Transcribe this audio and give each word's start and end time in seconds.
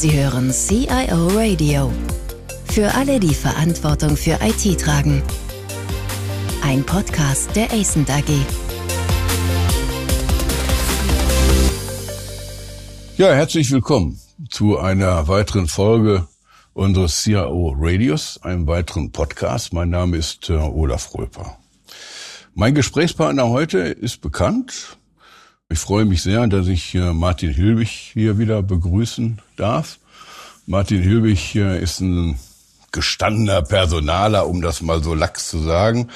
Sie 0.00 0.18
hören 0.18 0.50
CIO 0.50 1.26
Radio. 1.36 1.92
Für 2.64 2.94
alle, 2.94 3.20
die 3.20 3.34
Verantwortung 3.34 4.16
für 4.16 4.38
IT 4.40 4.80
tragen. 4.80 5.22
Ein 6.62 6.84
Podcast 6.84 7.54
der 7.54 7.70
ACENT 7.70 8.08
AG. 8.08 8.30
Ja, 13.18 13.34
herzlich 13.34 13.70
willkommen 13.72 14.18
zu 14.48 14.78
einer 14.78 15.28
weiteren 15.28 15.68
Folge 15.68 16.26
unseres 16.72 17.22
CIO 17.22 17.76
Radios, 17.78 18.40
einem 18.42 18.66
weiteren 18.66 19.12
Podcast. 19.12 19.74
Mein 19.74 19.90
Name 19.90 20.16
ist 20.16 20.48
äh, 20.48 20.54
Olaf 20.54 21.14
Röper. 21.14 21.58
Mein 22.54 22.74
Gesprächspartner 22.74 23.50
heute 23.50 23.80
ist 23.80 24.22
bekannt. 24.22 24.96
Ich 25.68 25.78
freue 25.78 26.06
mich 26.06 26.22
sehr, 26.22 26.46
dass 26.46 26.68
ich 26.68 26.94
äh, 26.94 27.12
Martin 27.12 27.52
Hilbig 27.52 27.90
hier 27.90 28.38
wieder 28.38 28.62
begrüßen 28.62 29.42
darf. 29.60 29.98
Martin 30.66 31.02
Hilbig 31.02 31.54
äh, 31.54 31.82
ist 31.82 32.00
ein 32.00 32.38
gestandener 32.92 33.62
Personaler, 33.62 34.46
um 34.46 34.62
das 34.62 34.82
mal 34.82 35.02
so 35.02 35.14
lax 35.14 35.48
zu 35.48 35.60
sagen 35.60 36.08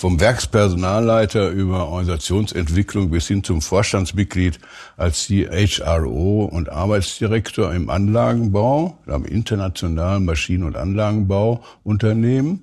vom 0.00 0.18
Werkspersonalleiter 0.18 1.50
über 1.50 1.88
Organisationsentwicklung 1.88 3.10
bis 3.10 3.28
hin 3.28 3.44
zum 3.44 3.60
Vorstandsmitglied 3.60 4.58
als 4.96 5.26
CHRO 5.26 6.44
und 6.50 6.70
Arbeitsdirektor 6.70 7.74
im 7.74 7.90
Anlagenbau, 7.90 8.96
am 9.06 9.26
internationalen 9.26 10.24
Maschinen- 10.24 10.64
und 10.64 10.76
Anlagenbauunternehmen. 10.76 12.62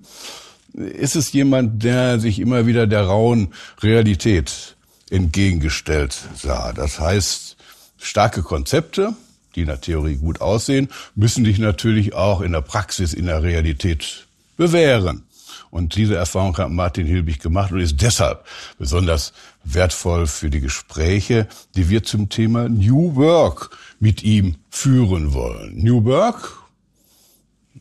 Ist 0.73 1.15
es 1.15 1.31
jemand, 1.31 1.83
der 1.83 2.19
sich 2.19 2.39
immer 2.39 2.65
wieder 2.65 2.87
der 2.87 3.03
rauen 3.03 3.53
Realität 3.83 4.75
entgegengestellt 5.11 6.17
sah? 6.35 6.73
Das 6.73 6.99
heißt, 6.99 7.55
starke 7.99 8.41
Konzepte, 8.41 9.13
die 9.57 9.61
in 9.61 9.67
der 9.67 9.81
Theorie 9.81 10.15
gut 10.15 10.39
aussehen, 10.39 10.89
müssen 11.15 11.43
dich 11.43 11.57
natürlich 11.57 12.13
auch 12.13 12.41
in 12.41 12.53
der 12.53 12.61
Praxis, 12.61 13.13
in 13.13 13.25
der 13.25 13.43
Realität 13.43 14.27
bewähren. 14.55 15.23
Und 15.69 15.95
diese 15.95 16.15
Erfahrung 16.15 16.57
hat 16.57 16.69
Martin 16.69 17.07
Hilbig 17.07 17.39
gemacht 17.39 17.71
und 17.71 17.81
ist 17.81 18.01
deshalb 18.01 18.45
besonders 18.77 19.33
wertvoll 19.63 20.27
für 20.27 20.49
die 20.49 20.61
Gespräche, 20.61 21.47
die 21.75 21.89
wir 21.89 22.03
zum 22.03 22.29
Thema 22.29 22.69
New 22.69 23.15
Work 23.15 23.75
mit 23.99 24.23
ihm 24.23 24.55
führen 24.69 25.33
wollen. 25.33 25.75
New 25.75 26.05
Work, 26.05 26.57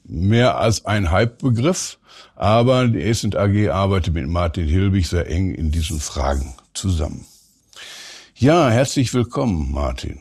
mehr 0.04 0.56
als 0.58 0.84
ein 0.84 1.10
Hype-Begriff, 1.10 1.98
aber 2.34 2.88
die 2.88 3.02
Essent 3.02 3.36
AG 3.36 3.68
arbeitet 3.70 4.14
mit 4.14 4.26
Martin 4.28 4.66
Hilbig 4.66 5.08
sehr 5.08 5.28
eng 5.28 5.54
in 5.54 5.70
diesen 5.70 6.00
Fragen 6.00 6.54
zusammen. 6.74 7.24
Ja, 8.34 8.68
herzlich 8.68 9.14
willkommen, 9.14 9.70
Martin. 9.70 10.20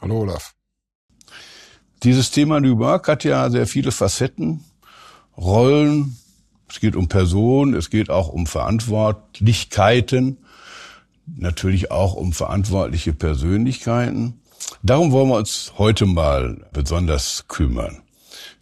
Hallo, 0.00 0.20
Olaf. 0.22 0.54
Dieses 2.02 2.32
Thema 2.32 2.58
New 2.58 2.78
Work 2.78 3.06
hat 3.06 3.22
ja 3.22 3.48
sehr 3.48 3.66
viele 3.68 3.92
Facetten, 3.92 4.64
Rollen, 5.36 6.16
es 6.68 6.80
geht 6.80 6.96
um 6.96 7.06
Personen, 7.06 7.74
es 7.74 7.90
geht 7.90 8.10
auch 8.10 8.28
um 8.28 8.46
Verantwortlichkeiten, 8.46 10.38
natürlich 11.26 11.92
auch 11.92 12.14
um 12.14 12.32
verantwortliche 12.32 13.12
Persönlichkeiten. 13.12 14.40
Darum 14.82 15.12
wollen 15.12 15.28
wir 15.28 15.36
uns 15.36 15.74
heute 15.78 16.06
mal 16.06 16.66
besonders 16.72 17.44
kümmern. 17.46 18.02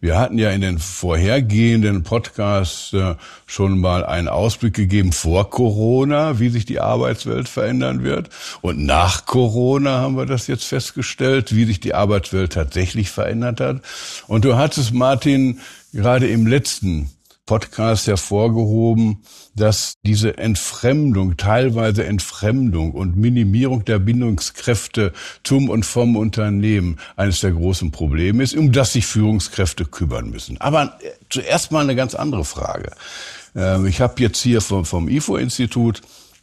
Wir 0.00 0.18
hatten 0.18 0.38
ja 0.38 0.50
in 0.50 0.62
den 0.62 0.78
vorhergehenden 0.78 2.04
Podcasts 2.04 2.94
äh, 2.94 3.16
schon 3.46 3.78
mal 3.78 4.06
einen 4.06 4.28
Ausblick 4.28 4.72
gegeben 4.72 5.12
vor 5.12 5.50
Corona, 5.50 6.38
wie 6.38 6.48
sich 6.48 6.64
die 6.64 6.80
Arbeitswelt 6.80 7.50
verändern 7.50 8.02
wird. 8.02 8.30
Und 8.62 8.84
nach 8.84 9.26
Corona 9.26 10.00
haben 10.00 10.16
wir 10.16 10.24
das 10.24 10.46
jetzt 10.46 10.64
festgestellt, 10.64 11.54
wie 11.54 11.66
sich 11.66 11.80
die 11.80 11.92
Arbeitswelt 11.92 12.54
tatsächlich 12.54 13.10
verändert 13.10 13.60
hat. 13.60 13.82
Und 14.26 14.46
du 14.46 14.56
hattest, 14.56 14.94
Martin, 14.94 15.60
gerade 15.92 16.28
im 16.28 16.46
letzten 16.46 17.10
Podcast 17.50 18.06
hervorgehoben, 18.06 19.24
dass 19.56 19.94
diese 20.04 20.38
Entfremdung, 20.38 21.36
teilweise 21.36 22.04
Entfremdung 22.04 22.92
und 22.92 23.16
Minimierung 23.16 23.84
der 23.84 23.98
Bindungskräfte 23.98 25.12
zum 25.42 25.68
und 25.68 25.84
vom 25.84 26.14
Unternehmen 26.14 27.00
eines 27.16 27.40
der 27.40 27.50
großen 27.50 27.90
Probleme 27.90 28.44
ist, 28.44 28.54
um 28.54 28.70
das 28.70 28.92
sich 28.92 29.04
Führungskräfte 29.04 29.84
kümmern 29.84 30.30
müssen. 30.30 30.60
Aber 30.60 30.96
äh, 31.00 31.10
zuerst 31.28 31.72
mal 31.72 31.80
eine 31.80 31.96
ganz 31.96 32.14
andere 32.14 32.44
Frage. 32.44 32.92
Ähm, 33.56 33.84
ich 33.88 34.00
habe 34.00 34.22
jetzt 34.22 34.40
hier 34.40 34.60
vom, 34.60 34.84
vom 34.84 35.08
IFO-Institut 35.08 36.02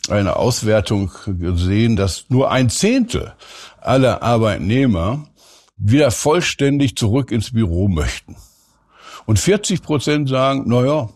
eine 0.10 0.36
Auswertung 0.36 1.10
gesehen, 1.26 1.96
dass 1.96 2.26
nur 2.28 2.52
ein 2.52 2.70
Zehntel 2.70 3.32
aller 3.80 4.24
Arbeitnehmer 4.24 5.26
wieder 5.78 6.12
vollständig 6.12 6.98
zurück 6.98 7.32
ins 7.32 7.54
Büro 7.54 7.88
möchten. 7.88 8.36
Und 9.28 9.40
40 9.40 9.82
Prozent 9.82 10.30
sagen, 10.30 10.64
na 10.68 10.86
ja, 10.86 11.10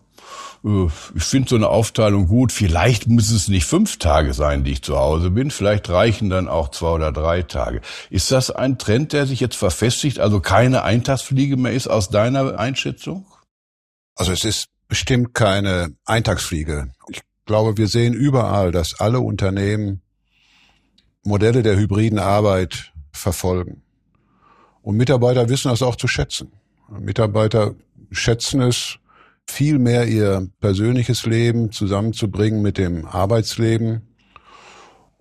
äh, 0.66 0.88
ich 1.16 1.24
finde 1.24 1.50
so 1.50 1.56
eine 1.56 1.70
Aufteilung 1.70 2.28
gut. 2.28 2.52
Vielleicht 2.52 3.08
müssen 3.08 3.38
es 3.38 3.48
nicht 3.48 3.66
fünf 3.66 4.00
Tage 4.00 4.34
sein, 4.34 4.66
die 4.66 4.72
ich 4.72 4.84
zu 4.84 4.98
Hause 4.98 5.32
bin. 5.32 5.50
Vielleicht 5.50 5.90
reichen 5.90 6.30
dann 6.30 6.50
auch 6.50 6.70
zwei 6.70 6.90
oder 6.90 7.14
drei 7.14 7.42
Tage. 7.42 7.80
Ist 8.10 8.30
das 8.30 8.52
ein 8.52 8.78
Trend, 8.78 9.14
der 9.14 9.26
sich 9.26 9.40
jetzt 9.40 9.56
verfestigt, 9.56 10.20
also 10.20 10.42
keine 10.42 10.84
Eintagsfliege 10.84 11.56
mehr 11.56 11.72
ist 11.72 11.88
aus 11.88 12.10
deiner 12.10 12.60
Einschätzung? 12.60 13.26
Also 14.16 14.34
es 14.34 14.44
ist 14.44 14.68
bestimmt 14.90 15.34
keine 15.34 15.96
Eintagsfliege. 16.04 16.92
Ich 17.08 17.22
glaube, 17.46 17.78
wir 17.78 17.88
sehen 17.88 18.14
überall, 18.14 18.74
dass 18.74 19.00
alle 19.00 19.22
Unternehmen 19.22 20.02
Modelle 21.24 21.64
der 21.64 21.78
hybriden 21.78 22.20
Arbeit 22.20 22.92
verfolgen. 23.14 23.84
Und 24.82 24.98
Mitarbeiter 24.98 25.48
wissen 25.48 25.70
das 25.70 25.82
auch 25.82 25.96
zu 25.96 26.10
schätzen. 26.10 26.52
Mitarbeiter 27.00 27.76
schätzen 28.12 28.62
es, 28.62 28.98
viel 29.48 29.80
mehr 29.80 30.08
ihr 30.08 30.48
persönliches 30.60 31.26
Leben 31.26 31.72
zusammenzubringen 31.72 32.62
mit 32.62 32.78
dem 32.78 33.06
Arbeitsleben. 33.06 34.02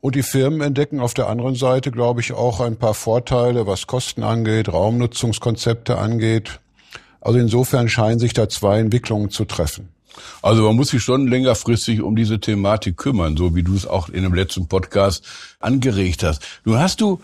Und 0.00 0.14
die 0.14 0.22
Firmen 0.22 0.60
entdecken 0.62 1.00
auf 1.00 1.14
der 1.14 1.28
anderen 1.28 1.54
Seite, 1.54 1.90
glaube 1.90 2.20
ich, 2.20 2.32
auch 2.32 2.60
ein 2.60 2.76
paar 2.76 2.94
Vorteile, 2.94 3.66
was 3.66 3.86
Kosten 3.86 4.22
angeht, 4.22 4.72
Raumnutzungskonzepte 4.72 5.98
angeht. 5.98 6.60
Also 7.20 7.38
insofern 7.38 7.88
scheinen 7.88 8.18
sich 8.18 8.32
da 8.32 8.48
zwei 8.48 8.78
Entwicklungen 8.78 9.30
zu 9.30 9.44
treffen. 9.44 9.90
Also 10.42 10.62
man 10.62 10.76
muss 10.76 10.88
sich 10.88 11.02
schon 11.02 11.26
längerfristig 11.26 12.00
um 12.00 12.16
diese 12.16 12.40
Thematik 12.40 12.96
kümmern, 12.96 13.36
so 13.36 13.54
wie 13.54 13.62
du 13.62 13.74
es 13.74 13.86
auch 13.86 14.08
in 14.08 14.22
dem 14.22 14.34
letzten 14.34 14.68
Podcast 14.68 15.24
angeregt 15.60 16.22
hast. 16.22 16.42
Nun 16.64 16.78
hast 16.78 17.00
du 17.00 17.20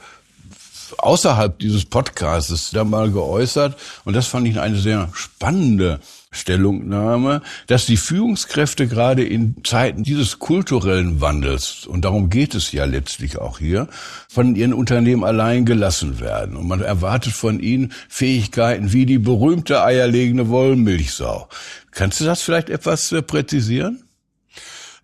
außerhalb 0.98 1.58
dieses 1.58 1.84
Podcasts 1.84 2.70
da 2.70 2.84
mal 2.84 3.10
geäußert, 3.10 3.76
und 4.04 4.14
das 4.14 4.26
fand 4.26 4.46
ich 4.48 4.60
eine 4.60 4.78
sehr 4.78 5.08
spannende 5.12 6.00
Stellungnahme, 6.30 7.42
dass 7.66 7.86
die 7.86 7.96
Führungskräfte 7.96 8.86
gerade 8.86 9.24
in 9.24 9.56
Zeiten 9.64 10.02
dieses 10.02 10.38
kulturellen 10.38 11.20
Wandels, 11.20 11.86
und 11.86 12.04
darum 12.04 12.30
geht 12.30 12.54
es 12.54 12.72
ja 12.72 12.84
letztlich 12.84 13.38
auch 13.38 13.58
hier, 13.58 13.88
von 14.28 14.54
ihren 14.54 14.74
Unternehmen 14.74 15.24
allein 15.24 15.64
gelassen 15.64 16.20
werden. 16.20 16.56
Und 16.56 16.68
man 16.68 16.82
erwartet 16.82 17.32
von 17.32 17.60
ihnen 17.60 17.92
Fähigkeiten 18.08 18.92
wie 18.92 19.06
die 19.06 19.18
berühmte 19.18 19.82
eierlegende 19.82 20.48
Wollmilchsau. 20.48 21.48
Kannst 21.90 22.20
du 22.20 22.24
das 22.24 22.42
vielleicht 22.42 22.68
etwas 22.68 23.10
äh, 23.12 23.22
präzisieren? 23.22 24.04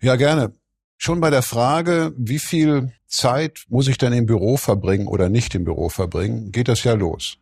Ja, 0.01 0.15
gerne. 0.15 0.51
Schon 1.05 1.19
bei 1.19 1.29
der 1.29 1.41
Frage, 1.41 2.13
wie 2.15 2.39
viel 2.39 2.93
Zeit 3.07 3.65
muss 3.67 3.89
ich 3.89 3.97
denn 3.97 4.13
im 4.13 4.25
Büro 4.25 4.55
verbringen 4.55 5.07
oder 5.07 5.27
nicht 5.27 5.53
im 5.53 5.65
Büro 5.65 5.89
verbringen, 5.89 6.53
geht 6.53 6.69
das 6.69 6.85
ja 6.85 6.93
los. 6.93 7.39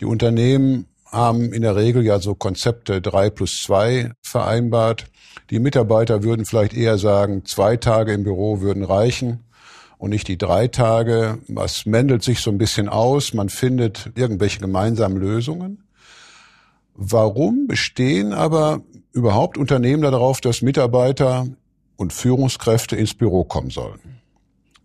Die 0.00 0.04
Unternehmen 0.04 0.86
haben 1.06 1.52
in 1.52 1.62
der 1.62 1.76
Regel 1.76 2.04
ja 2.04 2.18
so 2.18 2.34
Konzepte 2.34 3.00
drei 3.00 3.30
plus 3.30 3.62
zwei 3.62 4.10
vereinbart. 4.20 5.04
Die 5.50 5.60
Mitarbeiter 5.60 6.24
würden 6.24 6.44
vielleicht 6.44 6.74
eher 6.74 6.98
sagen, 6.98 7.44
zwei 7.44 7.76
Tage 7.76 8.12
im 8.12 8.24
Büro 8.24 8.62
würden 8.62 8.82
reichen 8.82 9.44
und 9.98 10.10
nicht 10.10 10.26
die 10.26 10.36
drei 10.36 10.66
Tage. 10.66 11.38
Was 11.46 11.86
mändelt 11.86 12.24
sich 12.24 12.40
so 12.40 12.50
ein 12.50 12.58
bisschen 12.58 12.88
aus? 12.88 13.32
Man 13.32 13.48
findet 13.48 14.10
irgendwelche 14.16 14.58
gemeinsamen 14.58 15.18
Lösungen. 15.18 15.84
Warum 16.96 17.68
bestehen 17.68 18.32
aber 18.32 18.82
überhaupt 19.12 19.56
Unternehmen 19.56 20.02
darauf, 20.02 20.40
dass 20.40 20.62
Mitarbeiter 20.62 21.46
und 21.98 22.14
Führungskräfte 22.14 22.96
ins 22.96 23.12
Büro 23.12 23.44
kommen 23.44 23.68
sollen? 23.68 24.22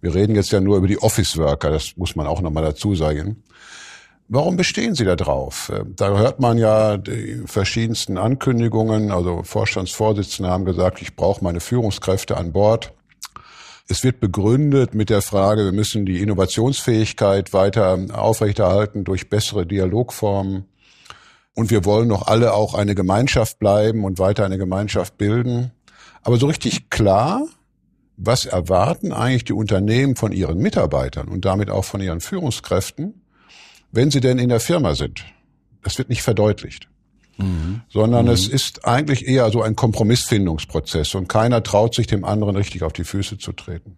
Wir 0.02 0.14
reden 0.14 0.36
jetzt 0.36 0.52
ja 0.52 0.60
nur 0.60 0.76
über 0.76 0.88
die 0.88 1.02
Office 1.02 1.38
Worker, 1.38 1.72
das 1.72 1.96
muss 1.96 2.18
man 2.18 2.28
auch 2.28 2.42
nochmal 2.42 2.64
dazu 2.64 2.94
sagen. 2.94 3.42
Warum 4.28 4.58
bestehen 4.58 4.96
Sie 4.96 5.06
da 5.06 5.16
drauf? 5.16 5.72
Da 5.96 6.18
hört 6.18 6.40
man 6.40 6.58
ja 6.58 6.98
die 6.98 7.44
verschiedensten 7.46 8.18
Ankündigungen. 8.18 9.12
Also 9.12 9.44
Vorstandsvorsitzende 9.44 10.50
haben 10.50 10.66
gesagt, 10.66 11.02
ich 11.02 11.16
brauche 11.16 11.44
meine 11.44 11.60
Führungskräfte 11.60 12.36
an 12.36 12.52
Bord. 12.52 12.94
Es 13.88 14.04
wird 14.04 14.20
begründet 14.20 14.96
mit 14.96 15.10
der 15.10 15.22
Frage, 15.22 15.66
wir 15.66 15.72
müssen 15.72 16.06
die 16.06 16.22
Innovationsfähigkeit 16.22 17.54
weiter 17.54 18.00
aufrechterhalten 18.14 19.04
durch 19.04 19.30
bessere 19.30 19.66
Dialogformen. 19.66 20.66
Und 21.54 21.70
wir 21.70 21.86
wollen 21.86 22.10
doch 22.10 22.26
alle 22.26 22.54
auch 22.54 22.74
eine 22.74 22.96
Gemeinschaft 22.96 23.60
bleiben 23.60 24.04
und 24.04 24.20
weiter 24.20 24.46
eine 24.46 24.58
Gemeinschaft 24.58 25.18
bilden. 25.18 25.72
Aber 26.24 26.38
so 26.38 26.48
richtig 26.48 26.90
klar 26.90 27.46
was 28.16 28.46
erwarten 28.46 29.12
eigentlich 29.12 29.44
die 29.44 29.54
Unternehmen 29.54 30.16
von 30.16 30.32
ihren 30.32 30.60
Mitarbeitern 30.60 31.28
und 31.28 31.46
damit 31.46 31.72
auch 31.72 31.84
von 31.84 32.00
ihren 32.00 32.22
Führungskräften, 32.22 33.24
wenn 33.92 34.12
sie 34.12 34.20
denn 34.20 34.38
in 34.38 34.50
der 34.50 34.60
Firma 34.60 34.94
sind? 34.94 35.26
das 35.84 35.98
wird 35.98 36.10
nicht 36.10 36.24
verdeutlicht. 36.24 36.88
Mhm. 37.38 37.82
Sondern 37.90 38.26
mhm. 38.26 38.32
es 38.32 38.48
ist 38.48 38.86
eigentlich 38.86 39.28
eher 39.28 39.50
so 39.52 39.62
ein 39.62 39.76
Kompromissfindungsprozess 39.76 41.16
und 41.16 41.28
keiner 41.28 41.64
traut 41.64 41.94
sich 41.96 42.08
dem 42.08 42.26
anderen 42.26 42.56
richtig 42.56 42.84
auf 42.84 42.94
die 42.94 43.04
Füße 43.04 43.38
zu 43.38 43.52
treten. 43.52 43.98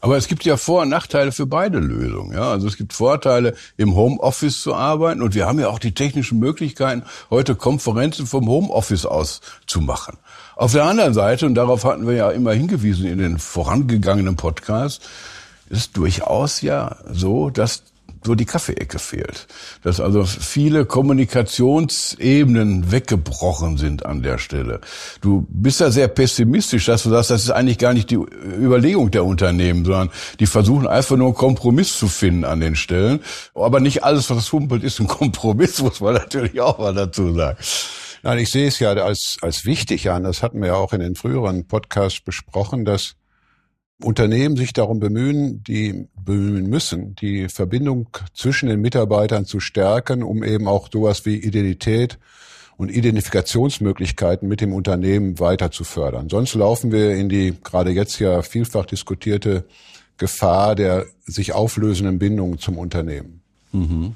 Aber 0.00 0.16
es 0.16 0.28
gibt 0.28 0.44
ja 0.44 0.56
Vor- 0.56 0.82
und 0.82 0.90
Nachteile 0.90 1.32
für 1.32 1.46
beide 1.46 1.78
Lösungen. 1.78 2.32
Ja, 2.34 2.50
also 2.50 2.66
es 2.66 2.76
gibt 2.76 2.92
Vorteile, 2.92 3.54
im 3.76 3.94
Homeoffice 3.94 4.60
zu 4.60 4.74
arbeiten 4.74 5.22
und 5.22 5.34
wir 5.34 5.46
haben 5.46 5.58
ja 5.60 5.68
auch 5.68 5.78
die 5.78 5.94
technischen 5.94 6.38
Möglichkeiten, 6.38 7.04
heute 7.30 7.54
Konferenzen 7.54 8.26
vom 8.26 8.48
Homeoffice 8.48 9.06
aus 9.06 9.40
zu 9.66 9.80
machen. 9.80 10.18
Auf 10.56 10.72
der 10.72 10.84
anderen 10.84 11.14
Seite, 11.14 11.46
und 11.46 11.54
darauf 11.54 11.84
hatten 11.84 12.06
wir 12.06 12.14
ja 12.14 12.30
immer 12.30 12.52
hingewiesen 12.52 13.06
in 13.06 13.18
den 13.18 13.38
vorangegangenen 13.38 14.36
Podcasts, 14.36 15.04
ist 15.70 15.96
durchaus 15.96 16.60
ja 16.60 16.96
so, 17.10 17.48
dass 17.48 17.84
so 18.24 18.34
die 18.34 18.44
Kaffeeecke 18.44 18.98
fehlt. 18.98 19.46
Dass 19.82 20.00
also 20.00 20.24
viele 20.24 20.84
Kommunikationsebenen 20.84 22.90
weggebrochen 22.90 23.78
sind 23.78 24.06
an 24.06 24.22
der 24.22 24.38
Stelle. 24.38 24.80
Du 25.20 25.46
bist 25.50 25.80
ja 25.80 25.90
sehr 25.90 26.08
pessimistisch, 26.08 26.86
dass 26.86 27.02
du 27.02 27.10
sagst, 27.10 27.30
das 27.30 27.44
ist 27.44 27.50
eigentlich 27.50 27.78
gar 27.78 27.94
nicht 27.94 28.10
die 28.10 28.16
Überlegung 28.16 29.10
der 29.10 29.24
Unternehmen, 29.24 29.84
sondern 29.84 30.10
die 30.40 30.46
versuchen 30.46 30.86
einfach 30.86 31.16
nur 31.16 31.28
einen 31.28 31.36
Kompromiss 31.36 31.98
zu 31.98 32.08
finden 32.08 32.44
an 32.44 32.60
den 32.60 32.76
Stellen. 32.76 33.20
Aber 33.54 33.80
nicht 33.80 34.04
alles, 34.04 34.30
was 34.30 34.52
humpelt, 34.52 34.84
ist 34.84 35.00
ein 35.00 35.06
Kompromiss, 35.08 35.82
muss 35.82 36.00
man 36.00 36.14
natürlich 36.14 36.60
auch 36.60 36.78
mal 36.78 36.94
dazu 36.94 37.34
sagen. 37.34 37.58
Nein, 38.24 38.38
ich 38.38 38.52
sehe 38.52 38.68
es 38.68 38.78
ja 38.78 38.92
als, 38.92 39.38
als 39.42 39.64
wichtig 39.64 40.08
an. 40.08 40.22
Das 40.22 40.44
hatten 40.44 40.60
wir 40.60 40.68
ja 40.68 40.74
auch 40.74 40.92
in 40.92 41.00
den 41.00 41.16
früheren 41.16 41.66
Podcasts 41.66 42.20
besprochen, 42.20 42.84
dass 42.84 43.16
Unternehmen 44.04 44.56
sich 44.56 44.72
darum 44.72 45.00
bemühen, 45.00 45.62
die 45.64 46.08
bemühen 46.16 46.68
müssen, 46.68 47.14
die 47.16 47.48
Verbindung 47.48 48.08
zwischen 48.34 48.68
den 48.68 48.80
Mitarbeitern 48.80 49.44
zu 49.44 49.60
stärken, 49.60 50.22
um 50.22 50.42
eben 50.44 50.68
auch 50.68 50.88
sowas 50.92 51.26
wie 51.26 51.36
Identität 51.36 52.18
und 52.76 52.90
Identifikationsmöglichkeiten 52.90 54.48
mit 54.48 54.60
dem 54.60 54.72
Unternehmen 54.72 55.38
weiter 55.38 55.70
zu 55.70 55.84
fördern. 55.84 56.28
Sonst 56.28 56.54
laufen 56.54 56.92
wir 56.92 57.14
in 57.14 57.28
die 57.28 57.54
gerade 57.62 57.90
jetzt 57.90 58.18
ja 58.18 58.42
vielfach 58.42 58.86
diskutierte 58.86 59.64
Gefahr 60.18 60.74
der 60.74 61.06
sich 61.24 61.52
auflösenden 61.52 62.18
Bindungen 62.18 62.58
zum 62.58 62.78
Unternehmen. 62.78 63.42
Mhm. 63.72 64.14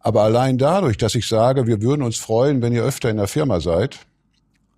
Aber 0.00 0.22
allein 0.22 0.58
dadurch, 0.58 0.96
dass 0.96 1.14
ich 1.14 1.28
sage, 1.28 1.66
wir 1.66 1.82
würden 1.82 2.02
uns 2.02 2.16
freuen, 2.16 2.62
wenn 2.62 2.72
ihr 2.72 2.82
öfter 2.82 3.10
in 3.10 3.18
der 3.18 3.28
Firma 3.28 3.60
seid, 3.60 4.00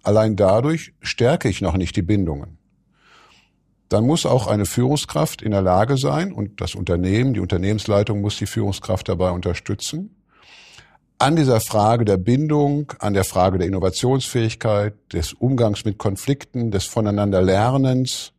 allein 0.02 0.36
dadurch 0.36 0.92
stärke 1.00 1.48
ich 1.48 1.60
noch 1.60 1.76
nicht 1.76 1.96
die 1.96 2.02
Bindungen 2.02 2.59
dann 3.90 4.06
muss 4.06 4.24
auch 4.24 4.46
eine 4.46 4.66
Führungskraft 4.66 5.42
in 5.42 5.50
der 5.50 5.62
Lage 5.62 5.96
sein 5.96 6.32
und 6.32 6.60
das 6.60 6.76
Unternehmen, 6.76 7.34
die 7.34 7.40
Unternehmensleitung 7.40 8.20
muss 8.20 8.38
die 8.38 8.46
Führungskraft 8.46 9.08
dabei 9.08 9.30
unterstützen, 9.32 10.16
an 11.18 11.36
dieser 11.36 11.60
Frage 11.60 12.04
der 12.04 12.16
Bindung, 12.16 12.92
an 13.00 13.14
der 13.14 13.24
Frage 13.24 13.58
der 13.58 13.66
Innovationsfähigkeit, 13.66 14.94
des 15.12 15.32
Umgangs 15.34 15.84
mit 15.84 15.98
Konflikten, 15.98 16.70
des 16.70 16.86
Voneinanderlernens, 16.86 18.32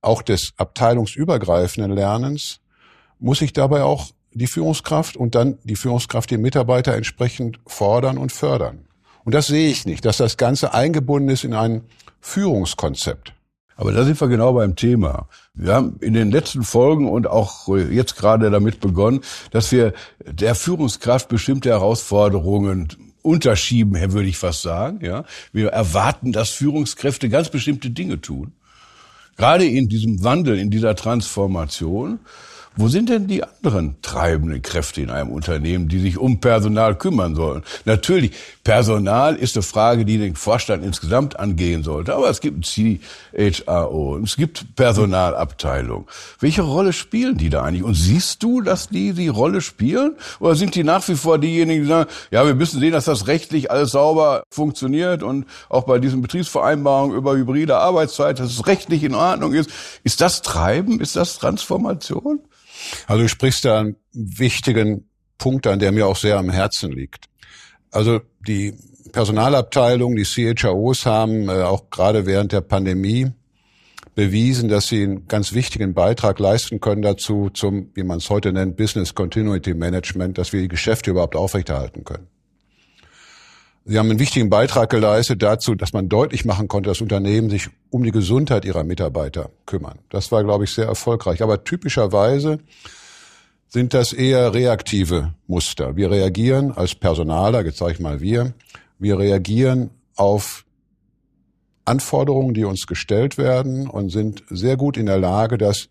auch 0.00 0.22
des 0.22 0.52
abteilungsübergreifenden 0.56 1.92
Lernens, 1.92 2.60
muss 3.18 3.40
sich 3.40 3.52
dabei 3.52 3.82
auch 3.82 4.06
die 4.32 4.46
Führungskraft 4.46 5.16
und 5.16 5.34
dann 5.34 5.58
die 5.64 5.76
Führungskraft 5.76 6.30
die 6.30 6.38
Mitarbeiter 6.38 6.94
entsprechend 6.94 7.58
fordern 7.66 8.18
und 8.18 8.30
fördern. 8.32 8.86
Und 9.24 9.34
das 9.34 9.48
sehe 9.48 9.68
ich 9.68 9.84
nicht, 9.84 10.04
dass 10.04 10.16
das 10.16 10.36
Ganze 10.36 10.72
eingebunden 10.72 11.28
ist 11.28 11.44
in 11.44 11.54
ein 11.54 11.82
Führungskonzept. 12.20 13.34
Aber 13.76 13.92
da 13.92 14.04
sind 14.04 14.20
wir 14.20 14.28
genau 14.28 14.52
beim 14.52 14.76
Thema. 14.76 15.28
Wir 15.54 15.74
haben 15.74 15.96
in 16.00 16.14
den 16.14 16.30
letzten 16.30 16.62
Folgen 16.62 17.08
und 17.08 17.26
auch 17.26 17.68
jetzt 17.68 18.16
gerade 18.16 18.50
damit 18.50 18.80
begonnen, 18.80 19.20
dass 19.50 19.72
wir 19.72 19.92
der 20.24 20.54
Führungskraft 20.54 21.28
bestimmte 21.28 21.70
Herausforderungen 21.70 22.88
unterschieben, 23.22 23.94
würde 24.12 24.28
ich 24.28 24.38
fast 24.38 24.62
sagen. 24.62 25.00
Ja, 25.02 25.24
wir 25.52 25.70
erwarten, 25.70 26.32
dass 26.32 26.50
Führungskräfte 26.50 27.28
ganz 27.28 27.48
bestimmte 27.48 27.90
Dinge 27.90 28.20
tun. 28.20 28.52
Gerade 29.36 29.64
in 29.64 29.88
diesem 29.88 30.22
Wandel, 30.22 30.58
in 30.58 30.70
dieser 30.70 30.94
Transformation. 30.94 32.20
Wo 32.76 32.88
sind 32.88 33.10
denn 33.10 33.26
die 33.26 33.44
anderen 33.44 34.00
treibenden 34.00 34.62
Kräfte 34.62 35.02
in 35.02 35.10
einem 35.10 35.28
Unternehmen, 35.28 35.88
die 35.88 36.00
sich 36.00 36.16
um 36.16 36.40
Personal 36.40 36.96
kümmern 36.96 37.34
sollen? 37.34 37.62
Natürlich, 37.84 38.32
Personal 38.64 39.36
ist 39.36 39.56
eine 39.56 39.62
Frage, 39.62 40.06
die 40.06 40.16
den 40.16 40.36
Vorstand 40.36 40.82
insgesamt 40.82 41.38
angehen 41.38 41.82
sollte. 41.82 42.14
Aber 42.14 42.30
es 42.30 42.40
gibt 42.40 42.58
ein 42.58 42.98
CHRO, 43.42 44.18
es 44.24 44.36
gibt 44.36 44.74
Personalabteilung. 44.74 46.08
Welche 46.40 46.62
Rolle 46.62 46.94
spielen 46.94 47.36
die 47.36 47.50
da 47.50 47.62
eigentlich? 47.62 47.82
Und 47.82 47.94
siehst 47.94 48.42
du, 48.42 48.62
dass 48.62 48.88
die 48.88 49.12
die 49.12 49.28
Rolle 49.28 49.60
spielen? 49.60 50.16
Oder 50.40 50.54
sind 50.54 50.74
die 50.74 50.84
nach 50.84 51.06
wie 51.08 51.16
vor 51.16 51.38
diejenigen, 51.38 51.82
die 51.82 51.88
sagen, 51.88 52.08
ja, 52.30 52.46
wir 52.46 52.54
müssen 52.54 52.80
sehen, 52.80 52.92
dass 52.92 53.04
das 53.04 53.26
rechtlich 53.26 53.70
alles 53.70 53.90
sauber 53.90 54.44
funktioniert 54.50 55.22
und 55.22 55.46
auch 55.68 55.84
bei 55.84 55.98
diesen 55.98 56.22
Betriebsvereinbarungen 56.22 57.16
über 57.16 57.36
hybride 57.36 57.76
Arbeitszeit, 57.76 58.38
dass 58.38 58.50
es 58.50 58.66
rechtlich 58.66 59.02
in 59.04 59.14
Ordnung 59.14 59.52
ist. 59.52 59.68
Ist 60.04 60.22
das 60.22 60.40
Treiben? 60.40 61.00
Ist 61.00 61.16
das 61.16 61.38
Transformation? 61.38 62.40
Also 63.06 63.22
du 63.22 63.28
sprichst 63.28 63.64
da 63.64 63.80
einen 63.80 63.96
wichtigen 64.12 65.08
Punkt 65.38 65.66
an, 65.66 65.78
der 65.78 65.92
mir 65.92 66.06
auch 66.06 66.16
sehr 66.16 66.38
am 66.38 66.50
Herzen 66.50 66.92
liegt. 66.92 67.26
Also 67.90 68.20
die 68.46 68.74
Personalabteilung, 69.12 70.16
die 70.16 70.24
CHROs 70.24 71.04
haben 71.06 71.48
äh, 71.48 71.62
auch 71.62 71.90
gerade 71.90 72.26
während 72.26 72.52
der 72.52 72.62
Pandemie 72.62 73.30
bewiesen, 74.14 74.68
dass 74.68 74.88
sie 74.88 75.02
einen 75.02 75.28
ganz 75.28 75.52
wichtigen 75.52 75.94
Beitrag 75.94 76.38
leisten 76.38 76.80
können 76.80 77.02
dazu, 77.02 77.50
zum, 77.52 77.90
wie 77.94 78.02
man 78.02 78.18
es 78.18 78.28
heute 78.30 78.52
nennt, 78.52 78.76
Business 78.76 79.14
Continuity 79.14 79.74
Management, 79.74 80.38
dass 80.38 80.52
wir 80.52 80.60
die 80.60 80.68
Geschäfte 80.68 81.10
überhaupt 81.10 81.36
aufrechterhalten 81.36 82.04
können. 82.04 82.26
Sie 83.84 83.98
haben 83.98 84.10
einen 84.10 84.20
wichtigen 84.20 84.48
Beitrag 84.48 84.90
geleistet 84.90 85.42
dazu, 85.42 85.74
dass 85.74 85.92
man 85.92 86.08
deutlich 86.08 86.44
machen 86.44 86.68
konnte, 86.68 86.88
dass 86.88 87.00
Unternehmen 87.00 87.50
sich 87.50 87.68
um 87.90 88.04
die 88.04 88.12
Gesundheit 88.12 88.64
ihrer 88.64 88.84
Mitarbeiter 88.84 89.50
kümmern. 89.66 89.98
Das 90.08 90.30
war, 90.30 90.44
glaube 90.44 90.64
ich, 90.64 90.72
sehr 90.72 90.86
erfolgreich. 90.86 91.42
Aber 91.42 91.64
typischerweise 91.64 92.60
sind 93.68 93.92
das 93.92 94.12
eher 94.12 94.54
reaktive 94.54 95.34
Muster. 95.48 95.96
Wir 95.96 96.10
reagieren 96.10 96.70
als 96.72 96.94
Personaler, 96.94 97.64
jetzt 97.64 97.78
sage 97.78 97.92
ich 97.92 98.00
mal 98.00 98.20
wir, 98.20 98.52
wir 98.98 99.18
reagieren 99.18 99.90
auf 100.14 100.64
Anforderungen, 101.84 102.54
die 102.54 102.64
uns 102.64 102.86
gestellt 102.86 103.38
werden 103.38 103.88
und 103.88 104.10
sind 104.10 104.44
sehr 104.48 104.76
gut 104.76 104.96
in 104.96 105.06
der 105.06 105.18
Lage, 105.18 105.58
das 105.58 105.88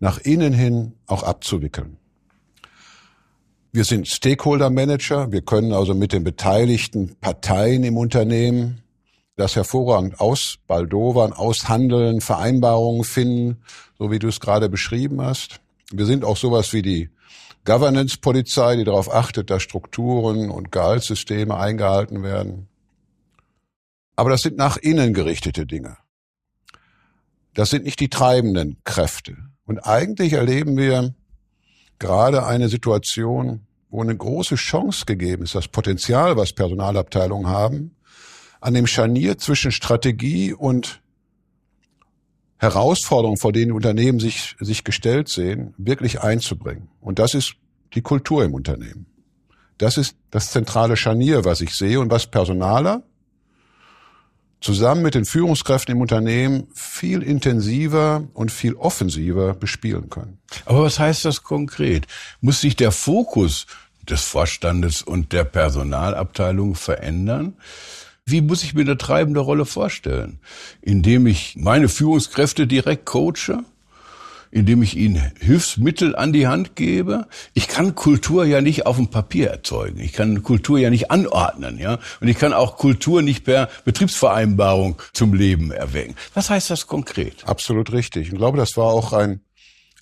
nach 0.00 0.18
innen 0.18 0.52
hin 0.52 0.94
auch 1.06 1.22
abzuwickeln. 1.22 1.98
Wir 3.78 3.84
sind 3.84 4.08
Stakeholder 4.08 4.70
Manager. 4.70 5.30
Wir 5.30 5.40
können 5.40 5.72
also 5.72 5.94
mit 5.94 6.12
den 6.12 6.24
beteiligten 6.24 7.14
Parteien 7.20 7.84
im 7.84 7.96
Unternehmen 7.96 8.82
das 9.36 9.54
hervorragend 9.54 10.18
ausbaldowern, 10.18 11.32
aushandeln, 11.32 12.20
Vereinbarungen 12.20 13.04
finden, 13.04 13.62
so 13.96 14.10
wie 14.10 14.18
du 14.18 14.26
es 14.26 14.40
gerade 14.40 14.68
beschrieben 14.68 15.22
hast. 15.22 15.60
Wir 15.92 16.06
sind 16.06 16.24
auch 16.24 16.36
sowas 16.36 16.72
wie 16.72 16.82
die 16.82 17.10
Governance-Polizei, 17.66 18.74
die 18.74 18.82
darauf 18.82 19.14
achtet, 19.14 19.48
dass 19.48 19.62
Strukturen 19.62 20.50
und 20.50 20.72
Gehaltssysteme 20.72 21.56
eingehalten 21.56 22.24
werden. 22.24 22.66
Aber 24.16 24.30
das 24.30 24.40
sind 24.40 24.56
nach 24.56 24.76
innen 24.76 25.14
gerichtete 25.14 25.66
Dinge. 25.66 25.98
Das 27.54 27.70
sind 27.70 27.84
nicht 27.84 28.00
die 28.00 28.08
treibenden 28.08 28.78
Kräfte. 28.82 29.36
Und 29.66 29.78
eigentlich 29.78 30.32
erleben 30.32 30.76
wir 30.76 31.14
gerade 32.00 32.44
eine 32.44 32.68
Situation, 32.68 33.66
wo 33.90 34.02
eine 34.02 34.16
große 34.16 34.56
Chance 34.56 35.04
gegeben 35.06 35.44
ist, 35.44 35.54
das 35.54 35.68
Potenzial, 35.68 36.36
was 36.36 36.52
Personalabteilungen 36.52 37.48
haben, 37.48 37.96
an 38.60 38.74
dem 38.74 38.86
Scharnier 38.86 39.38
zwischen 39.38 39.72
Strategie 39.72 40.52
und 40.52 41.00
Herausforderungen, 42.58 43.38
vor 43.38 43.52
denen 43.52 43.72
Unternehmen 43.72 44.18
sich, 44.18 44.56
sich 44.58 44.82
gestellt 44.82 45.28
sehen, 45.28 45.74
wirklich 45.78 46.20
einzubringen. 46.20 46.88
Und 47.00 47.18
das 47.18 47.34
ist 47.34 47.54
die 47.94 48.02
Kultur 48.02 48.44
im 48.44 48.54
Unternehmen. 48.54 49.06
Das 49.78 49.96
ist 49.96 50.16
das 50.30 50.50
zentrale 50.50 50.96
Scharnier, 50.96 51.44
was 51.44 51.60
ich 51.60 51.74
sehe 51.74 52.00
und 52.00 52.10
was 52.10 52.26
Personaler 52.26 53.04
zusammen 54.60 55.02
mit 55.02 55.14
den 55.14 55.24
Führungskräften 55.24 55.94
im 55.94 56.00
Unternehmen 56.00 56.66
viel 56.74 57.22
intensiver 57.22 58.24
und 58.34 58.50
viel 58.50 58.74
offensiver 58.74 59.54
bespielen 59.54 60.10
können. 60.10 60.38
Aber 60.64 60.82
was 60.82 60.98
heißt 60.98 61.24
das 61.24 61.42
konkret? 61.42 62.06
Muss 62.40 62.60
sich 62.60 62.76
der 62.76 62.92
Fokus 62.92 63.66
des 64.08 64.22
Vorstandes 64.22 65.02
und 65.02 65.32
der 65.32 65.44
Personalabteilung 65.44 66.74
verändern? 66.74 67.54
Wie 68.24 68.40
muss 68.40 68.62
ich 68.62 68.74
mir 68.74 68.82
eine 68.82 68.98
treibende 68.98 69.40
Rolle 69.40 69.64
vorstellen? 69.64 70.40
Indem 70.82 71.26
ich 71.26 71.56
meine 71.56 71.88
Führungskräfte 71.88 72.66
direkt 72.66 73.06
coache? 73.06 73.64
Indem 74.50 74.82
ich 74.82 74.96
ihnen 74.96 75.32
Hilfsmittel 75.40 76.16
an 76.16 76.32
die 76.32 76.46
Hand 76.46 76.76
gebe. 76.76 77.26
Ich 77.54 77.68
kann 77.68 77.94
Kultur 77.94 78.44
ja 78.44 78.60
nicht 78.60 78.86
auf 78.86 78.96
dem 78.96 79.08
Papier 79.08 79.50
erzeugen. 79.50 80.00
Ich 80.00 80.12
kann 80.12 80.42
Kultur 80.42 80.78
ja 80.78 80.90
nicht 80.90 81.10
anordnen, 81.10 81.78
ja. 81.78 81.98
Und 82.20 82.28
ich 82.28 82.38
kann 82.38 82.52
auch 82.52 82.76
Kultur 82.76 83.22
nicht 83.22 83.44
per 83.44 83.68
Betriebsvereinbarung 83.84 84.96
zum 85.12 85.34
Leben 85.34 85.70
erwecken. 85.70 86.14
Was 86.34 86.50
heißt 86.50 86.70
das 86.70 86.86
konkret? 86.86 87.46
Absolut 87.46 87.92
richtig. 87.92 88.32
Ich 88.32 88.38
glaube, 88.38 88.58
das 88.58 88.76
war 88.76 88.86
auch 88.86 89.12
ein 89.12 89.40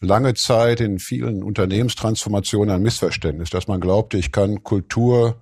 lange 0.01 0.35
Zeit 0.35 0.81
in 0.81 0.99
vielen 0.99 1.43
Unternehmenstransformationen 1.43 2.75
ein 2.75 2.83
Missverständnis, 2.83 3.51
dass 3.51 3.67
man 3.67 3.81
glaubte, 3.81 4.19
ich 4.19 4.33
kann 4.33 4.63
Kultur 4.63 5.37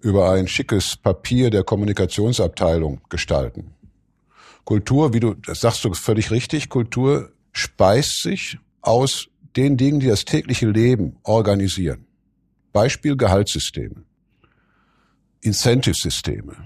über 0.00 0.30
ein 0.32 0.48
schickes 0.48 0.96
Papier 0.96 1.50
der 1.50 1.62
Kommunikationsabteilung 1.62 3.02
gestalten. 3.10 3.74
Kultur, 4.64 5.12
wie 5.12 5.20
du, 5.20 5.34
das 5.34 5.60
sagst 5.60 5.84
du 5.84 5.92
völlig 5.94 6.30
richtig, 6.30 6.68
Kultur 6.68 7.30
speist 7.52 8.22
sich 8.22 8.58
aus 8.82 9.28
den 9.56 9.76
Dingen, 9.76 10.00
die 10.00 10.08
das 10.08 10.24
tägliche 10.24 10.68
Leben 10.68 11.16
organisieren. 11.22 12.06
Beispiel 12.72 13.16
Gehaltssysteme, 13.16 14.04
Incentive-Systeme. 15.40 16.56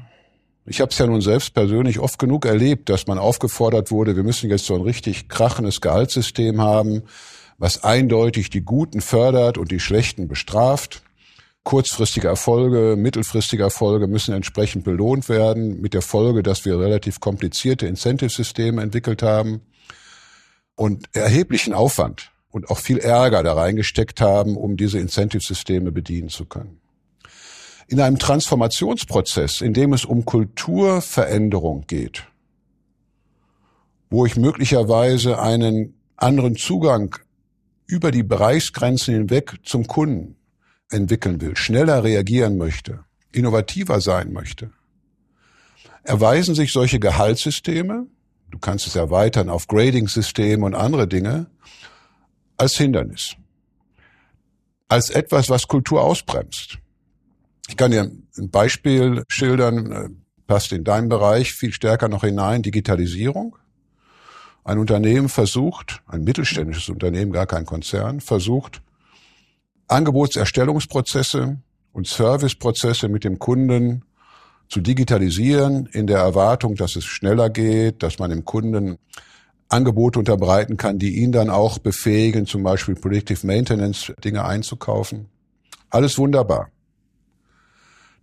Ich 0.66 0.80
habe 0.80 0.90
es 0.90 0.98
ja 0.98 1.06
nun 1.06 1.20
selbst 1.20 1.54
persönlich 1.54 1.98
oft 1.98 2.18
genug 2.18 2.46
erlebt, 2.46 2.88
dass 2.88 3.06
man 3.06 3.18
aufgefordert 3.18 3.90
wurde, 3.90 4.16
wir 4.16 4.22
müssen 4.22 4.50
jetzt 4.50 4.66
so 4.66 4.74
ein 4.74 4.82
richtig 4.82 5.28
krachendes 5.28 5.80
Gehaltssystem 5.80 6.60
haben, 6.60 7.02
was 7.58 7.84
eindeutig 7.84 8.50
die 8.50 8.62
Guten 8.62 9.00
fördert 9.00 9.58
und 9.58 9.70
die 9.70 9.80
Schlechten 9.80 10.26
bestraft. 10.26 11.02
Kurzfristige 11.62 12.28
Erfolge, 12.28 12.96
mittelfristige 12.96 13.62
Erfolge 13.62 14.06
müssen 14.06 14.34
entsprechend 14.34 14.84
belohnt 14.84 15.28
werden, 15.30 15.80
mit 15.80 15.94
der 15.94 16.02
Folge, 16.02 16.42
dass 16.42 16.66
wir 16.66 16.78
relativ 16.78 17.20
komplizierte 17.20 17.86
Incentive-Systeme 17.86 18.82
entwickelt 18.82 19.22
haben 19.22 19.62
und 20.76 21.14
erheblichen 21.14 21.72
Aufwand 21.72 22.32
und 22.50 22.70
auch 22.70 22.78
viel 22.78 22.98
Ärger 22.98 23.42
da 23.42 23.54
reingesteckt 23.54 24.20
haben, 24.20 24.56
um 24.56 24.76
diese 24.76 24.98
Incentive-Systeme 24.98 25.92
bedienen 25.92 26.28
zu 26.28 26.44
können. 26.46 26.80
In 27.86 28.00
einem 28.00 28.18
Transformationsprozess, 28.18 29.60
in 29.60 29.74
dem 29.74 29.92
es 29.92 30.04
um 30.04 30.24
Kulturveränderung 30.24 31.86
geht, 31.86 32.24
wo 34.08 34.24
ich 34.24 34.36
möglicherweise 34.36 35.40
einen 35.40 35.94
anderen 36.16 36.56
Zugang 36.56 37.16
über 37.86 38.10
die 38.10 38.22
Bereichsgrenzen 38.22 39.14
hinweg 39.14 39.56
zum 39.64 39.86
Kunden 39.86 40.36
entwickeln 40.90 41.40
will, 41.40 41.56
schneller 41.56 42.04
reagieren 42.04 42.56
möchte, 42.56 43.04
innovativer 43.32 44.00
sein 44.00 44.32
möchte, 44.32 44.70
erweisen 46.04 46.54
sich 46.54 46.72
solche 46.72 47.00
Gehaltssysteme, 47.00 48.06
du 48.54 48.60
kannst 48.60 48.86
es 48.86 48.94
erweitern 48.94 49.50
auf 49.50 49.66
Grading-Systeme 49.66 50.64
und 50.64 50.76
andere 50.76 51.08
Dinge, 51.08 51.46
als 52.56 52.76
Hindernis. 52.76 53.34
Als 54.86 55.10
etwas, 55.10 55.50
was 55.50 55.66
Kultur 55.66 56.02
ausbremst. 56.02 56.78
Ich 57.68 57.76
kann 57.76 57.90
dir 57.90 58.02
ein 58.38 58.50
Beispiel 58.50 59.24
schildern, 59.26 59.90
äh, 59.90 60.08
passt 60.46 60.70
in 60.70 60.84
deinem 60.84 61.08
Bereich 61.08 61.52
viel 61.52 61.72
stärker 61.72 62.08
noch 62.08 62.22
hinein, 62.22 62.62
Digitalisierung. 62.62 63.56
Ein 64.62 64.78
Unternehmen 64.78 65.28
versucht, 65.28 66.00
ein 66.06 66.22
mittelständisches 66.22 66.88
Unternehmen, 66.88 67.32
gar 67.32 67.46
kein 67.46 67.66
Konzern, 67.66 68.20
versucht, 68.20 68.82
Angebotserstellungsprozesse 69.88 71.58
und 71.92 72.06
Serviceprozesse 72.06 73.08
mit 73.08 73.24
dem 73.24 73.40
Kunden 73.40 74.04
zu 74.68 74.80
digitalisieren 74.80 75.86
in 75.92 76.06
der 76.06 76.18
Erwartung, 76.18 76.74
dass 76.74 76.96
es 76.96 77.04
schneller 77.04 77.50
geht, 77.50 78.02
dass 78.02 78.18
man 78.18 78.30
dem 78.30 78.44
Kunden 78.44 78.98
Angebote 79.68 80.18
unterbreiten 80.18 80.76
kann, 80.76 80.98
die 80.98 81.16
ihn 81.16 81.32
dann 81.32 81.50
auch 81.50 81.78
befähigen, 81.78 82.46
zum 82.46 82.62
Beispiel 82.62 82.94
Predictive 82.94 83.46
Maintenance 83.46 84.12
Dinge 84.22 84.44
einzukaufen. 84.44 85.28
Alles 85.90 86.18
wunderbar. 86.18 86.70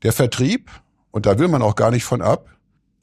Der 0.04 0.14
Vertrieb, 0.14 0.70
und 1.12 1.26
da 1.26 1.38
will 1.40 1.48
man 1.48 1.62
auch 1.62 1.76
gar 1.76 1.92
nicht 1.92 2.04
von 2.04 2.22
ab, 2.22 2.48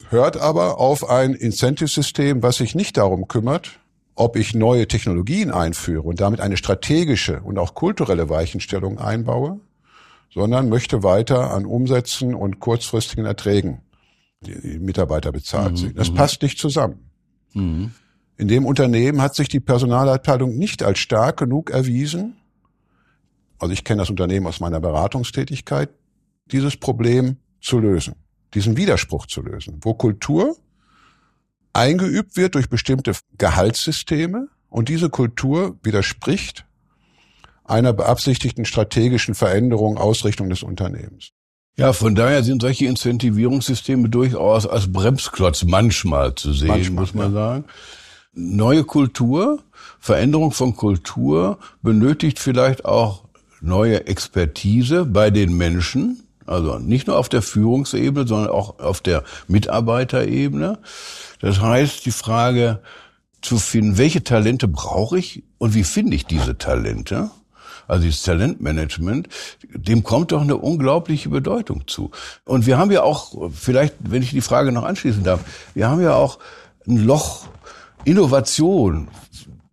hört 0.09 0.37
aber 0.37 0.79
auf 0.79 1.09
ein 1.09 1.33
Incentive-System, 1.33 2.43
was 2.43 2.57
sich 2.57 2.75
nicht 2.75 2.97
darum 2.97 3.27
kümmert, 3.27 3.79
ob 4.15 4.35
ich 4.35 4.53
neue 4.53 4.87
Technologien 4.87 5.51
einführe 5.51 6.01
und 6.01 6.19
damit 6.19 6.41
eine 6.41 6.57
strategische 6.57 7.41
und 7.41 7.57
auch 7.57 7.73
kulturelle 7.73 8.29
Weichenstellung 8.29 8.99
einbaue, 8.99 9.59
sondern 10.29 10.69
möchte 10.69 11.03
weiter 11.03 11.51
an 11.51 11.65
Umsätzen 11.65 12.35
und 12.35 12.59
kurzfristigen 12.59 13.25
Erträgen 13.25 13.81
die 14.41 14.79
Mitarbeiter 14.79 15.31
bezahlt 15.31 15.81
mhm. 15.81 15.95
Das 15.95 16.11
mhm. 16.11 16.15
passt 16.15 16.41
nicht 16.41 16.59
zusammen. 16.59 17.09
Mhm. 17.53 17.91
In 18.37 18.47
dem 18.47 18.65
Unternehmen 18.65 19.21
hat 19.21 19.35
sich 19.35 19.49
die 19.49 19.59
Personalabteilung 19.59 20.57
nicht 20.57 20.81
als 20.81 20.99
stark 20.99 21.37
genug 21.37 21.71
erwiesen, 21.71 22.35
also 23.57 23.73
ich 23.73 23.83
kenne 23.83 24.01
das 24.01 24.09
Unternehmen 24.09 24.47
aus 24.47 24.61
meiner 24.61 24.79
Beratungstätigkeit, 24.79 25.89
dieses 26.45 26.77
Problem 26.77 27.37
zu 27.59 27.79
lösen, 27.79 28.15
diesen 28.53 28.77
Widerspruch 28.77 29.25
zu 29.25 29.41
lösen, 29.41 29.79
wo 29.81 29.93
Kultur 29.93 30.55
eingeübt 31.73 32.37
wird 32.37 32.55
durch 32.55 32.69
bestimmte 32.69 33.11
Gehaltssysteme 33.37 34.47
und 34.69 34.87
diese 34.87 35.09
Kultur 35.09 35.77
widerspricht 35.83 36.65
einer 37.69 37.93
beabsichtigten 37.93 38.65
strategischen 38.65 39.35
Veränderung, 39.35 39.97
Ausrichtung 39.97 40.49
des 40.49 40.63
Unternehmens. 40.63 41.31
Ja, 41.77 41.93
von 41.93 42.13
daher 42.13 42.43
sind 42.43 42.61
solche 42.61 42.87
Incentivierungssysteme 42.87 44.09
durchaus 44.09 44.67
als 44.67 44.91
Bremsklotz 44.91 45.63
manchmal 45.63 46.35
zu 46.35 46.51
sehen, 46.51 46.67
manchmal, 46.67 47.01
muss 47.01 47.13
man 47.13 47.33
ja. 47.33 47.39
sagen. 47.39 47.65
Neue 48.33 48.83
Kultur, 48.83 49.63
Veränderung 49.99 50.51
von 50.51 50.75
Kultur 50.75 51.57
benötigt 51.81 52.39
vielleicht 52.39 52.83
auch 52.85 53.23
neue 53.61 54.07
Expertise 54.07 55.05
bei 55.05 55.29
den 55.29 55.55
Menschen, 55.55 56.23
also 56.45 56.79
nicht 56.79 57.07
nur 57.07 57.17
auf 57.17 57.29
der 57.29 57.41
Führungsebene, 57.41 58.27
sondern 58.27 58.51
auch 58.51 58.79
auf 58.79 59.01
der 59.01 59.23
Mitarbeiterebene. 59.47 60.79
Das 61.39 61.61
heißt, 61.61 62.05
die 62.05 62.11
Frage 62.11 62.81
zu 63.41 63.57
finden, 63.57 63.97
welche 63.97 64.23
Talente 64.23 64.67
brauche 64.67 65.17
ich 65.17 65.43
und 65.59 65.75
wie 65.75 65.83
finde 65.83 66.15
ich 66.15 66.25
diese 66.25 66.57
Talente? 66.57 67.29
Also 67.89 68.03
dieses 68.03 68.21
Talentmanagement, 68.21 69.27
dem 69.73 70.03
kommt 70.03 70.31
doch 70.31 70.41
eine 70.41 70.57
unglaubliche 70.57 71.29
Bedeutung 71.29 71.87
zu. 71.87 72.11
Und 72.45 72.67
wir 72.67 72.77
haben 72.77 72.91
ja 72.91 73.01
auch, 73.01 73.49
vielleicht, 73.51 73.95
wenn 73.99 74.21
ich 74.21 74.29
die 74.29 74.41
Frage 74.41 74.71
noch 74.71 74.83
anschließen 74.83 75.23
darf, 75.23 75.39
wir 75.73 75.89
haben 75.89 75.99
ja 75.99 76.13
auch 76.13 76.37
ein 76.87 77.03
Loch 77.03 77.47
Innovation, 78.05 79.07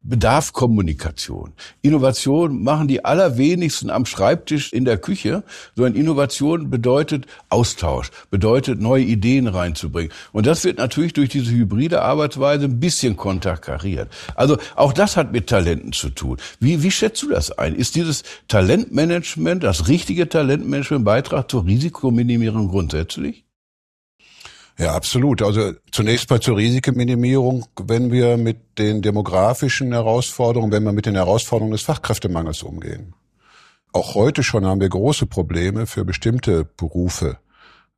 bedarf 0.09 0.53
Kommunikation. 0.53 1.53
Innovation 1.83 2.63
machen 2.63 2.89
die 2.89 3.05
allerwenigsten 3.05 3.91
am 3.91 4.07
Schreibtisch 4.07 4.73
in 4.73 4.85
der 4.85 4.99
Küche, 4.99 5.43
sondern 5.75 5.95
Innovation 5.95 6.71
bedeutet 6.71 7.27
Austausch, 7.49 8.11
bedeutet 8.31 8.81
neue 8.81 9.05
Ideen 9.05 9.47
reinzubringen. 9.47 10.13
Und 10.33 10.47
das 10.47 10.65
wird 10.65 10.79
natürlich 10.79 11.13
durch 11.13 11.29
diese 11.29 11.51
hybride 11.51 12.03
Arbeitsweise 12.03 12.67
ein 12.67 12.81
bisschen 12.81 13.17
konterkariert. 13.17 14.09
Also 14.35 14.59
auch 14.75 14.93
das 14.93 15.17
hat 15.17 15.33
mit 15.33 15.49
Talenten 15.49 15.93
zu 15.93 16.11
tun. 16.11 16.39
Wie, 16.61 16.83
wie 16.83 16.91
schätzt 16.91 17.23
du 17.23 17.29
das 17.29 17.51
ein? 17.51 17.75
Ist 17.75 17.95
dieses 17.95 18.23
Talentmanagement, 18.49 19.63
das 19.63 19.89
richtige 19.89 20.29
Talentmanagement 20.29 21.05
Beitrag 21.05 21.51
zur 21.51 21.67
Risikominimierung 21.67 22.69
grundsätzlich? 22.69 23.46
Ja, 24.79 24.95
absolut. 24.95 25.41
Also 25.43 25.73
zunächst 25.91 26.29
mal 26.29 26.41
zur 26.41 26.59
Risikominimierung, 26.59 27.67
wenn 27.83 28.13
wir 28.13 28.37
mit 28.37 28.79
den 28.79 29.01
demografischen 29.01 29.93
Herausforderungen, 29.93 30.71
wenn 30.71 30.85
wir 30.85 30.93
mit 30.93 31.07
den 31.07 31.15
Herausforderungen 31.15 31.73
des 31.73 31.83
Fachkräftemangels 31.83 32.63
umgehen. 32.63 33.15
Auch 33.93 34.15
heute 34.15 34.43
schon 34.43 34.67
haben 34.67 34.81
wir 34.81 34.91
große 34.91 35.27
Probleme 35.27 35.87
für 35.87 36.05
bestimmte 36.05 36.65
Berufe, 36.65 37.39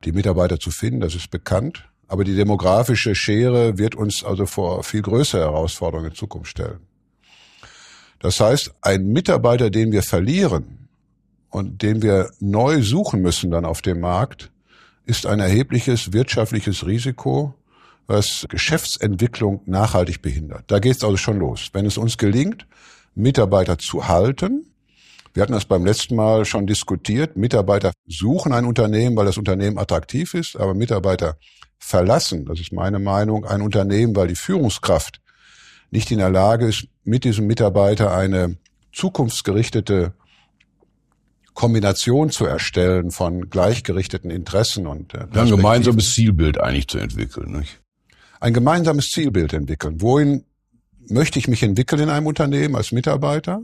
die 0.05 0.13
Mitarbeiter 0.13 0.57
zu 0.57 0.71
finden, 0.71 1.01
das 1.01 1.15
ist 1.15 1.29
bekannt. 1.29 1.89
Aber 2.07 2.23
die 2.23 2.35
demografische 2.35 3.13
Schere 3.13 3.77
wird 3.77 3.95
uns 3.95 4.23
also 4.23 4.45
vor 4.45 4.83
viel 4.83 5.01
größere 5.01 5.41
Herausforderungen 5.41 6.11
in 6.11 6.15
Zukunft 6.15 6.49
stellen. 6.49 6.79
Das 8.19 8.39
heißt, 8.39 8.73
ein 8.81 9.07
Mitarbeiter, 9.07 9.69
den 9.69 9.91
wir 9.91 10.01
verlieren 10.01 10.87
und 11.49 11.81
den 11.81 12.01
wir 12.01 12.31
neu 12.39 12.81
suchen 12.81 13.21
müssen 13.21 13.51
dann 13.51 13.65
auf 13.65 13.81
dem 13.81 13.99
Markt, 13.99 14.51
ist 15.09 15.25
ein 15.25 15.39
erhebliches 15.39 16.13
wirtschaftliches 16.13 16.85
Risiko, 16.85 17.55
was 18.05 18.45
Geschäftsentwicklung 18.47 19.61
nachhaltig 19.65 20.21
behindert. 20.21 20.65
Da 20.67 20.77
geht 20.77 20.97
es 20.97 21.03
also 21.03 21.17
schon 21.17 21.39
los. 21.39 21.69
Wenn 21.73 21.87
es 21.87 21.97
uns 21.97 22.17
gelingt, 22.17 22.67
Mitarbeiter 23.15 23.79
zu 23.79 24.07
halten, 24.07 24.67
wir 25.33 25.41
hatten 25.43 25.53
das 25.53 25.65
beim 25.65 25.83
letzten 25.83 26.15
Mal 26.15 26.45
schon 26.45 26.67
diskutiert, 26.67 27.37
Mitarbeiter 27.37 27.91
suchen 28.07 28.53
ein 28.53 28.65
Unternehmen, 28.65 29.15
weil 29.15 29.25
das 29.25 29.37
Unternehmen 29.37 29.79
attraktiv 29.79 30.35
ist, 30.35 30.55
aber 30.55 30.75
Mitarbeiter 30.75 31.37
verlassen, 31.79 32.45
das 32.45 32.59
ist 32.59 32.71
meine 32.71 32.99
Meinung, 32.99 33.45
ein 33.45 33.61
Unternehmen, 33.61 34.15
weil 34.15 34.27
die 34.27 34.35
Führungskraft 34.35 35.21
nicht 35.89 36.11
in 36.11 36.19
der 36.19 36.29
Lage 36.29 36.67
ist, 36.67 36.87
mit 37.03 37.23
diesem 37.23 37.47
Mitarbeiter 37.47 38.13
eine 38.13 38.57
zukunftsgerichtete 38.91 40.13
Kombination 41.59 42.29
zu 42.29 42.45
erstellen 42.45 43.11
von 43.11 43.49
gleichgerichteten 43.49 44.31
Interessen 44.31 44.87
und 44.87 45.13
äh, 45.13 45.27
ein 45.33 45.49
gemeinsames 45.49 46.13
Zielbild 46.13 46.57
eigentlich 46.57 46.87
zu 46.87 46.99
entwickeln. 46.99 47.51
Nicht? 47.51 47.81
Ein 48.39 48.53
gemeinsames 48.53 49.11
Zielbild 49.11 49.51
entwickeln. 49.51 49.99
Wohin 49.99 50.45
möchte 51.09 51.37
ich 51.37 51.49
mich 51.49 51.61
entwickeln 51.61 52.03
in 52.03 52.09
einem 52.09 52.27
Unternehmen 52.27 52.77
als 52.77 52.93
Mitarbeiter? 52.93 53.61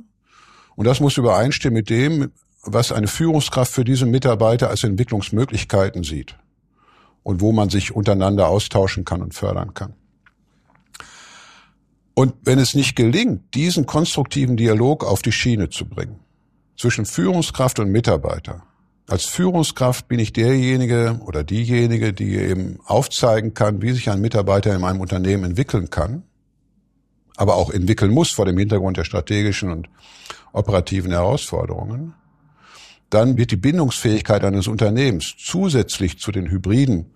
Und 0.75 0.85
das 0.85 0.99
muss 0.99 1.15
übereinstimmen 1.15 1.77
mit 1.77 1.89
dem, 1.89 2.33
was 2.63 2.91
eine 2.91 3.07
Führungskraft 3.07 3.71
für 3.71 3.85
diesen 3.85 4.11
Mitarbeiter 4.11 4.69
als 4.69 4.83
Entwicklungsmöglichkeiten 4.83 6.03
sieht 6.03 6.35
und 7.23 7.39
wo 7.39 7.53
man 7.53 7.69
sich 7.69 7.95
untereinander 7.95 8.49
austauschen 8.49 9.05
kann 9.05 9.21
und 9.21 9.33
fördern 9.33 9.73
kann. 9.73 9.93
Und 12.13 12.33
wenn 12.43 12.59
es 12.59 12.75
nicht 12.75 12.97
gelingt, 12.97 13.55
diesen 13.55 13.85
konstruktiven 13.85 14.57
Dialog 14.57 15.05
auf 15.05 15.21
die 15.21 15.31
Schiene 15.31 15.69
zu 15.69 15.85
bringen, 15.85 16.19
zwischen 16.77 17.05
Führungskraft 17.05 17.79
und 17.79 17.89
Mitarbeiter, 17.89 18.63
Als 19.07 19.25
Führungskraft 19.25 20.07
bin 20.07 20.19
ich 20.19 20.33
derjenige 20.33 21.19
oder 21.23 21.43
diejenige, 21.43 22.11
die 22.11 22.37
eben 22.37 22.79
aufzeigen 22.85 23.53
kann, 23.53 23.83
wie 23.83 23.91
sich 23.91 24.09
ein 24.09 24.19
Mitarbeiter 24.19 24.73
in 24.73 24.81
meinem 24.81 24.99
Unternehmen 24.99 25.43
entwickeln 25.43 25.91
kann, 25.91 26.23
aber 27.35 27.55
auch 27.55 27.69
entwickeln 27.69 28.11
muss 28.11 28.31
vor 28.31 28.45
dem 28.45 28.57
Hintergrund 28.57 28.97
der 28.97 29.03
strategischen 29.03 29.69
und 29.69 29.89
operativen 30.53 31.11
Herausforderungen. 31.11 32.15
Dann 33.11 33.37
wird 33.37 33.51
die 33.51 33.57
Bindungsfähigkeit 33.57 34.43
eines 34.43 34.67
Unternehmens 34.67 35.35
zusätzlich 35.37 36.17
zu 36.17 36.31
den 36.31 36.49
Hybriden, 36.49 37.13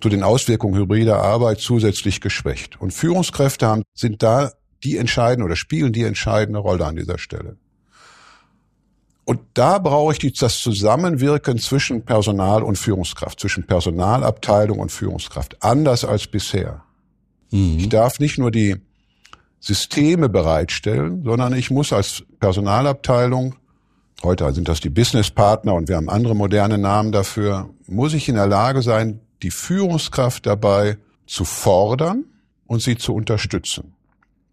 zu 0.00 0.08
den 0.08 0.22
Auswirkungen 0.22 0.80
hybrider 0.80 1.20
Arbeit 1.22 1.60
zusätzlich 1.60 2.22
geschwächt. 2.22 2.80
Und 2.80 2.94
Führungskräfte 2.94 3.66
haben, 3.66 3.82
sind 3.92 4.22
da 4.22 4.52
die 4.84 4.96
entscheidende 4.96 5.44
oder 5.44 5.56
spielen 5.56 5.92
die 5.92 6.04
entscheidende 6.04 6.60
Rolle 6.60 6.86
an 6.86 6.96
dieser 6.96 7.18
Stelle. 7.18 7.58
Und 9.26 9.40
da 9.54 9.78
brauche 9.78 10.12
ich 10.12 10.20
die, 10.20 10.32
das 10.32 10.60
Zusammenwirken 10.60 11.58
zwischen 11.58 12.04
Personal 12.04 12.62
und 12.62 12.78
Führungskraft, 12.78 13.40
zwischen 13.40 13.66
Personalabteilung 13.66 14.78
und 14.78 14.92
Führungskraft, 14.92 15.64
anders 15.64 16.04
als 16.04 16.28
bisher. 16.28 16.84
Mhm. 17.50 17.78
Ich 17.78 17.88
darf 17.88 18.20
nicht 18.20 18.38
nur 18.38 18.52
die 18.52 18.76
Systeme 19.58 20.28
bereitstellen, 20.28 21.24
sondern 21.24 21.54
ich 21.54 21.72
muss 21.72 21.92
als 21.92 22.22
Personalabteilung, 22.38 23.56
heute 24.22 24.52
sind 24.52 24.68
das 24.68 24.78
die 24.78 24.90
Businesspartner 24.90 25.74
und 25.74 25.88
wir 25.88 25.96
haben 25.96 26.08
andere 26.08 26.36
moderne 26.36 26.78
Namen 26.78 27.10
dafür, 27.10 27.68
muss 27.88 28.14
ich 28.14 28.28
in 28.28 28.36
der 28.36 28.46
Lage 28.46 28.80
sein, 28.80 29.18
die 29.42 29.50
Führungskraft 29.50 30.46
dabei 30.46 30.98
zu 31.26 31.44
fordern 31.44 32.26
und 32.68 32.80
sie 32.80 32.96
zu 32.96 33.12
unterstützen. 33.12 33.95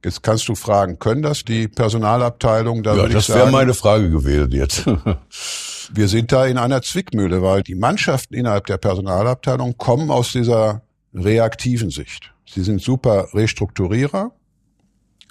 Jetzt 0.03 0.21
kannst 0.21 0.49
du 0.49 0.55
fragen, 0.55 0.99
können 0.99 1.21
das 1.21 1.45
die 1.45 1.67
Personalabteilung? 1.67 2.83
Da 2.83 2.95
ja, 2.95 3.07
das 3.07 3.29
wäre 3.29 3.49
meine 3.49 3.73
Frage 3.73 4.09
gewesen 4.09 4.51
jetzt. 4.51 4.85
wir 5.93 6.07
sind 6.07 6.31
da 6.31 6.45
in 6.45 6.57
einer 6.57 6.81
Zwickmühle, 6.81 7.41
weil 7.41 7.63
die 7.63 7.75
Mannschaften 7.75 8.33
innerhalb 8.33 8.65
der 8.65 8.77
Personalabteilung 8.77 9.77
kommen 9.77 10.11
aus 10.11 10.33
dieser 10.33 10.81
reaktiven 11.13 11.89
Sicht. 11.89 12.33
Sie 12.45 12.63
sind 12.63 12.81
super 12.81 13.29
Restrukturierer, 13.33 14.31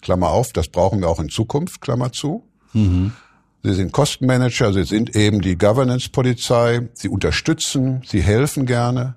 Klammer 0.00 0.30
auf, 0.30 0.52
das 0.52 0.68
brauchen 0.68 1.00
wir 1.00 1.08
auch 1.08 1.20
in 1.20 1.28
Zukunft, 1.28 1.80
Klammer 1.80 2.12
zu. 2.12 2.42
Mhm. 2.72 3.12
Sie 3.62 3.74
sind 3.74 3.92
Kostenmanager, 3.92 4.72
sie 4.72 4.84
sind 4.84 5.14
eben 5.14 5.40
die 5.40 5.56
Governance-Polizei, 5.56 6.88
sie 6.94 7.08
unterstützen, 7.08 8.02
sie 8.04 8.20
helfen 8.20 8.66
gerne. 8.66 9.16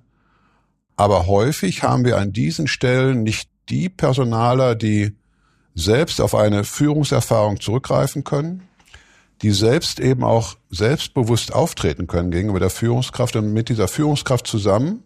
Aber 0.97 1.27
häufig 1.27 1.81
haben 1.81 2.05
wir 2.05 2.17
an 2.17 2.31
diesen 2.31 2.67
Stellen 2.67 3.23
nicht 3.23 3.49
die 3.69 3.89
Personaler, 3.89 4.75
die 4.75 5.15
selbst 5.75 6.21
auf 6.21 6.33
eine 6.33 6.63
Führungserfahrung 6.63 7.59
zurückgreifen 7.59 8.23
können, 8.23 8.63
die 9.41 9.51
selbst 9.51 9.99
eben 9.99 10.23
auch 10.23 10.55
selbstbewusst 10.69 11.53
auftreten 11.53 12.07
können 12.07 12.31
gegenüber 12.31 12.59
der 12.59 12.69
Führungskraft 12.69 13.35
und 13.35 13.53
mit 13.53 13.69
dieser 13.69 13.89
Führungskraft 13.89 14.47
zusammen 14.47 15.03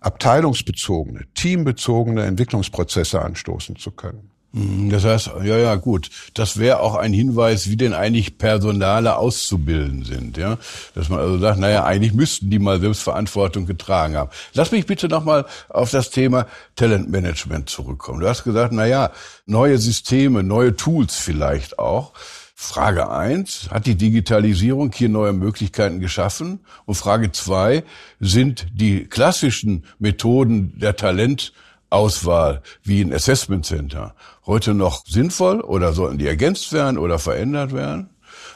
abteilungsbezogene, 0.00 1.24
teambezogene 1.34 2.24
Entwicklungsprozesse 2.24 3.22
anstoßen 3.22 3.76
zu 3.76 3.92
können. 3.92 4.30
Mhm, 4.52 4.88
das 4.88 5.04
heißt, 5.04 5.30
ja, 5.44 5.58
ja, 5.58 5.74
gut. 5.74 6.08
Das 6.32 6.58
wäre 6.58 6.80
auch 6.80 6.94
ein 6.94 7.12
Hinweis, 7.12 7.68
wie 7.68 7.76
denn 7.76 7.92
eigentlich 7.92 8.38
Personale 8.38 9.16
auszubilden 9.16 10.04
sind, 10.04 10.38
ja. 10.38 10.56
Dass 10.94 11.10
man 11.10 11.20
also 11.20 11.38
sagt, 11.38 11.58
naja, 11.58 11.84
eigentlich 11.84 12.14
müssten 12.14 12.48
die 12.48 12.58
mal 12.58 12.80
Selbstverantwortung 12.80 13.66
getragen 13.66 14.16
haben. 14.16 14.30
Lass 14.54 14.72
mich 14.72 14.86
bitte 14.86 15.08
nochmal 15.08 15.44
auf 15.68 15.90
das 15.90 16.10
Thema 16.10 16.46
Talentmanagement 16.76 17.68
zurückkommen. 17.68 18.20
Du 18.20 18.28
hast 18.28 18.44
gesagt, 18.44 18.72
naja, 18.72 19.12
neue 19.44 19.76
Systeme, 19.76 20.42
neue 20.42 20.74
Tools 20.74 21.16
vielleicht 21.16 21.78
auch. 21.78 22.14
Frage 22.54 23.10
eins: 23.10 23.68
Hat 23.70 23.86
die 23.86 23.94
Digitalisierung 23.94 24.90
hier 24.92 25.08
neue 25.08 25.32
Möglichkeiten 25.32 26.00
geschaffen? 26.00 26.60
Und 26.86 26.96
Frage 26.96 27.30
zwei: 27.32 27.84
Sind 28.18 28.66
die 28.72 29.04
klassischen 29.04 29.84
Methoden 29.98 30.76
der 30.76 30.96
Talent 30.96 31.52
Auswahl 31.90 32.62
wie 32.82 33.02
ein 33.02 33.12
Assessment 33.12 33.64
Center 33.64 34.14
heute 34.46 34.74
noch 34.74 35.06
sinnvoll 35.06 35.60
oder 35.60 35.92
sollten 35.92 36.18
die 36.18 36.26
ergänzt 36.26 36.72
werden 36.72 36.98
oder 36.98 37.18
verändert 37.18 37.72
werden? 37.72 38.10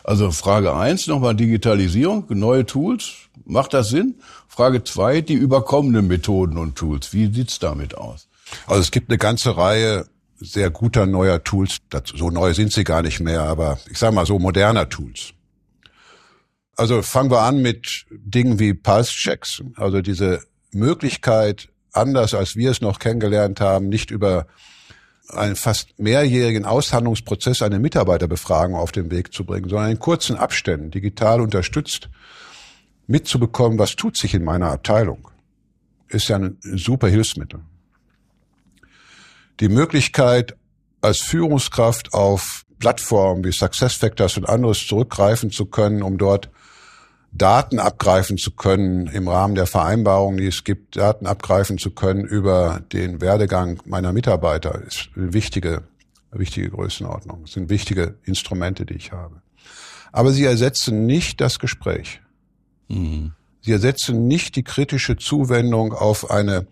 Also 0.04 0.30
Frage 0.32 0.74
eins 0.74 1.06
nochmal 1.06 1.34
Digitalisierung, 1.34 2.26
neue 2.30 2.66
Tools, 2.66 3.12
macht 3.44 3.72
das 3.72 3.88
Sinn? 3.88 4.16
Frage 4.48 4.84
zwei 4.84 5.20
die 5.20 5.34
überkommenen 5.34 6.06
Methoden 6.08 6.58
und 6.58 6.76
Tools, 6.76 7.12
wie 7.12 7.32
sieht's 7.32 7.58
damit 7.58 7.96
aus? 7.96 8.28
Also 8.66 8.80
es 8.80 8.90
gibt 8.90 9.10
eine 9.10 9.18
ganze 9.18 9.56
Reihe 9.56 10.06
sehr 10.38 10.70
guter 10.70 11.06
neuer 11.06 11.42
Tools, 11.42 11.78
so 12.14 12.30
neu 12.30 12.52
sind 12.52 12.72
sie 12.72 12.84
gar 12.84 13.02
nicht 13.02 13.20
mehr, 13.20 13.42
aber 13.42 13.78
ich 13.88 13.98
sage 13.98 14.14
mal 14.14 14.26
so 14.26 14.38
moderner 14.38 14.88
Tools. 14.88 15.32
Also 16.76 17.02
fangen 17.02 17.30
wir 17.30 17.42
an 17.42 17.62
mit 17.62 18.06
Dingen 18.10 18.58
wie 18.58 18.74
Pulse-Checks, 18.74 19.62
also 19.76 20.00
diese 20.00 20.42
Möglichkeit, 20.72 21.68
anders 21.92 22.34
als 22.34 22.56
wir 22.56 22.70
es 22.70 22.80
noch 22.80 22.98
kennengelernt 22.98 23.60
haben, 23.60 23.88
nicht 23.88 24.10
über 24.10 24.46
einen 25.28 25.56
fast 25.56 25.98
mehrjährigen 25.98 26.64
Aushandlungsprozess 26.64 27.62
eine 27.62 27.78
Mitarbeiterbefragung 27.78 28.74
auf 28.74 28.92
den 28.92 29.10
Weg 29.10 29.32
zu 29.32 29.44
bringen, 29.44 29.68
sondern 29.68 29.90
in 29.90 29.98
kurzen 29.98 30.36
Abständen, 30.36 30.90
digital 30.90 31.40
unterstützt, 31.40 32.08
mitzubekommen, 33.06 33.78
was 33.78 33.96
tut 33.96 34.16
sich 34.16 34.34
in 34.34 34.44
meiner 34.44 34.70
Abteilung, 34.70 35.28
ist 36.08 36.28
ja 36.28 36.36
ein 36.36 36.58
super 36.62 37.08
Hilfsmittel. 37.08 37.60
Die 39.60 39.68
Möglichkeit, 39.68 40.56
als 41.00 41.18
Führungskraft 41.20 42.14
auf 42.14 42.64
Plattformen 42.78 43.44
wie 43.44 43.52
SuccessFactors 43.52 44.36
und 44.36 44.48
anderes 44.48 44.86
zurückgreifen 44.86 45.50
zu 45.50 45.66
können, 45.66 46.02
um 46.02 46.18
dort 46.18 46.50
Daten 47.32 47.78
abgreifen 47.78 48.36
zu 48.36 48.50
können 48.50 49.06
im 49.06 49.26
Rahmen 49.26 49.54
der 49.54 49.66
Vereinbarung, 49.66 50.36
die 50.36 50.46
es 50.46 50.64
gibt, 50.64 50.96
Daten 50.96 51.26
abgreifen 51.26 51.78
zu 51.78 51.90
können 51.90 52.24
über 52.24 52.80
den 52.92 53.22
Werdegang 53.22 53.80
meiner 53.86 54.12
Mitarbeiter, 54.12 54.82
ist 54.82 55.08
eine 55.16 55.32
wichtige, 55.32 55.82
wichtige 56.30 56.70
Größenordnung. 56.70 57.42
Das 57.42 57.52
sind 57.52 57.70
wichtige 57.70 58.16
Instrumente, 58.24 58.84
die 58.84 58.94
ich 58.94 59.12
habe. 59.12 59.40
Aber 60.12 60.30
sie 60.32 60.44
ersetzen 60.44 61.06
nicht 61.06 61.40
das 61.40 61.58
Gespräch. 61.58 62.20
Mhm. 62.88 63.32
Sie 63.62 63.72
ersetzen 63.72 64.28
nicht 64.28 64.56
die 64.56 64.64
kritische 64.64 65.16
Zuwendung 65.16 65.94
auf 65.94 66.30
eine 66.30 66.66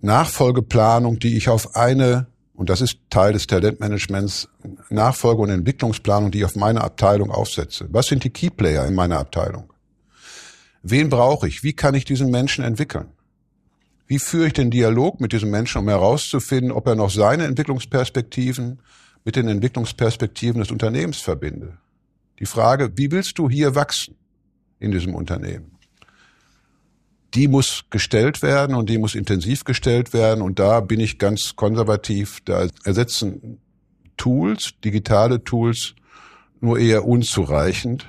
Nachfolgeplanung, 0.00 1.20
die 1.20 1.36
ich 1.36 1.48
auf 1.48 1.76
eine, 1.76 2.26
und 2.54 2.70
das 2.70 2.80
ist 2.80 2.98
Teil 3.08 3.34
des 3.34 3.46
Talentmanagements, 3.46 4.48
Nachfolge- 4.88 5.42
und 5.42 5.50
Entwicklungsplanung, 5.50 6.32
die 6.32 6.38
ich 6.38 6.44
auf 6.44 6.56
meine 6.56 6.82
Abteilung 6.82 7.30
aufsetze. 7.30 7.86
Was 7.90 8.06
sind 8.06 8.24
die 8.24 8.30
Keyplayer 8.30 8.84
in 8.86 8.94
meiner 8.94 9.18
Abteilung? 9.18 9.72
Wen 10.88 11.08
brauche 11.08 11.48
ich? 11.48 11.64
Wie 11.64 11.72
kann 11.72 11.96
ich 11.96 12.04
diesen 12.04 12.30
Menschen 12.30 12.62
entwickeln? 12.62 13.08
Wie 14.06 14.20
führe 14.20 14.46
ich 14.46 14.52
den 14.52 14.70
Dialog 14.70 15.20
mit 15.20 15.32
diesem 15.32 15.50
Menschen, 15.50 15.78
um 15.78 15.88
herauszufinden, 15.88 16.70
ob 16.70 16.86
er 16.86 16.94
noch 16.94 17.10
seine 17.10 17.42
Entwicklungsperspektiven 17.42 18.78
mit 19.24 19.34
den 19.34 19.48
Entwicklungsperspektiven 19.48 20.60
des 20.60 20.70
Unternehmens 20.70 21.18
verbinde? 21.18 21.78
Die 22.38 22.46
Frage, 22.46 22.92
wie 22.94 23.10
willst 23.10 23.36
du 23.38 23.50
hier 23.50 23.74
wachsen 23.74 24.14
in 24.78 24.92
diesem 24.92 25.16
Unternehmen? 25.16 25.72
Die 27.34 27.48
muss 27.48 27.86
gestellt 27.90 28.42
werden 28.42 28.76
und 28.76 28.88
die 28.88 28.98
muss 28.98 29.16
intensiv 29.16 29.64
gestellt 29.64 30.12
werden. 30.12 30.40
Und 30.40 30.60
da 30.60 30.78
bin 30.78 31.00
ich 31.00 31.18
ganz 31.18 31.56
konservativ. 31.56 32.42
Da 32.44 32.68
ersetzen 32.84 33.58
Tools, 34.16 34.74
digitale 34.84 35.42
Tools, 35.42 35.96
nur 36.60 36.78
eher 36.78 37.04
unzureichend 37.04 38.08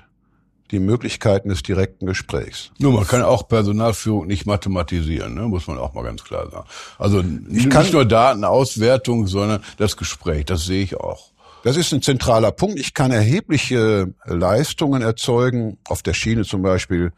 die 0.71 0.79
Möglichkeiten 0.79 1.49
des 1.49 1.63
direkten 1.63 2.05
Gesprächs. 2.05 2.71
Nur 2.77 2.93
man 2.93 3.07
kann 3.07 3.21
auch 3.21 3.47
Personalführung 3.47 4.27
nicht 4.27 4.45
mathematisieren, 4.45 5.33
ne? 5.33 5.43
muss 5.43 5.67
man 5.67 5.77
auch 5.77 5.93
mal 5.93 6.03
ganz 6.03 6.23
klar 6.23 6.49
sagen. 6.49 6.67
Also 6.97 7.23
ich 7.49 7.67
nicht 7.67 7.93
nur 7.93 8.05
Datenauswertung, 8.05 9.27
sondern 9.27 9.63
das 9.77 9.97
Gespräch, 9.97 10.45
das 10.45 10.65
sehe 10.65 10.83
ich 10.83 10.95
auch. 10.95 11.31
Das 11.63 11.75
ist 11.75 11.91
ein 11.91 12.01
zentraler 12.01 12.51
Punkt. 12.51 12.79
Ich 12.79 12.93
kann 12.93 13.11
erhebliche 13.11 14.13
Leistungen 14.25 15.01
erzeugen, 15.01 15.77
auf 15.87 16.01
der 16.01 16.13
Schiene 16.13 16.43
zum 16.43 16.61
Beispiel 16.61 17.11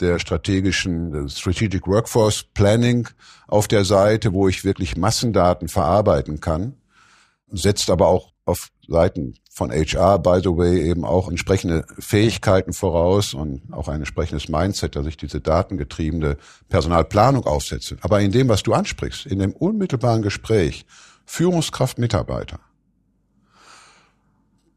der 0.00 0.18
strategischen 0.18 1.28
Strategic 1.28 1.86
Workforce 1.86 2.44
Planning 2.54 3.08
auf 3.46 3.68
der 3.68 3.84
Seite, 3.84 4.32
wo 4.32 4.48
ich 4.48 4.64
wirklich 4.64 4.96
Massendaten 4.96 5.68
verarbeiten 5.68 6.40
kann, 6.40 6.74
setzt 7.52 7.90
aber 7.90 8.08
auch 8.08 8.32
auf 8.44 8.70
Seiten 8.88 9.34
von 9.50 9.70
HR, 9.70 10.18
by 10.18 10.40
the 10.42 10.56
way, 10.56 10.88
eben 10.88 11.04
auch 11.04 11.28
entsprechende 11.28 11.84
Fähigkeiten 11.98 12.72
voraus 12.72 13.34
und 13.34 13.62
auch 13.72 13.88
ein 13.88 14.00
entsprechendes 14.00 14.48
Mindset, 14.48 14.96
dass 14.96 15.06
ich 15.06 15.16
diese 15.16 15.40
datengetriebene 15.40 16.36
Personalplanung 16.68 17.44
aufsetze. 17.44 17.98
Aber 18.00 18.20
in 18.20 18.32
dem, 18.32 18.48
was 18.48 18.62
du 18.62 18.72
ansprichst, 18.72 19.26
in 19.26 19.38
dem 19.38 19.52
unmittelbaren 19.52 20.22
Gespräch, 20.22 20.86
Führungskraft, 21.26 21.98
Mitarbeiter, 21.98 22.58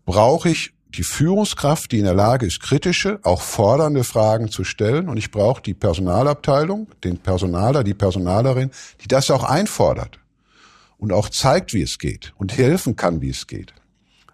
brauche 0.06 0.50
ich 0.50 0.74
die 0.90 1.04
Führungskraft, 1.04 1.92
die 1.92 2.00
in 2.00 2.06
der 2.06 2.14
Lage 2.14 2.46
ist, 2.46 2.62
kritische, 2.62 3.20
auch 3.24 3.42
fordernde 3.42 4.04
Fragen 4.04 4.50
zu 4.50 4.64
stellen. 4.64 5.10
Und 5.10 5.18
ich 5.18 5.32
brauche 5.32 5.62
die 5.62 5.74
Personalabteilung, 5.74 6.88
den 7.04 7.18
Personaler, 7.18 7.84
die 7.84 7.94
Personalerin, 7.94 8.72
die 9.02 9.08
das 9.08 9.32
auch 9.32 9.44
einfordert 9.44 10.20
und 11.06 11.14
auch 11.14 11.30
zeigt, 11.30 11.76
wie 11.76 11.84
es 11.84 12.00
geht 12.00 12.34
und 12.36 12.58
helfen 12.58 12.96
kann, 12.96 13.22
wie 13.22 13.30
es 13.30 13.46
geht. 13.46 13.76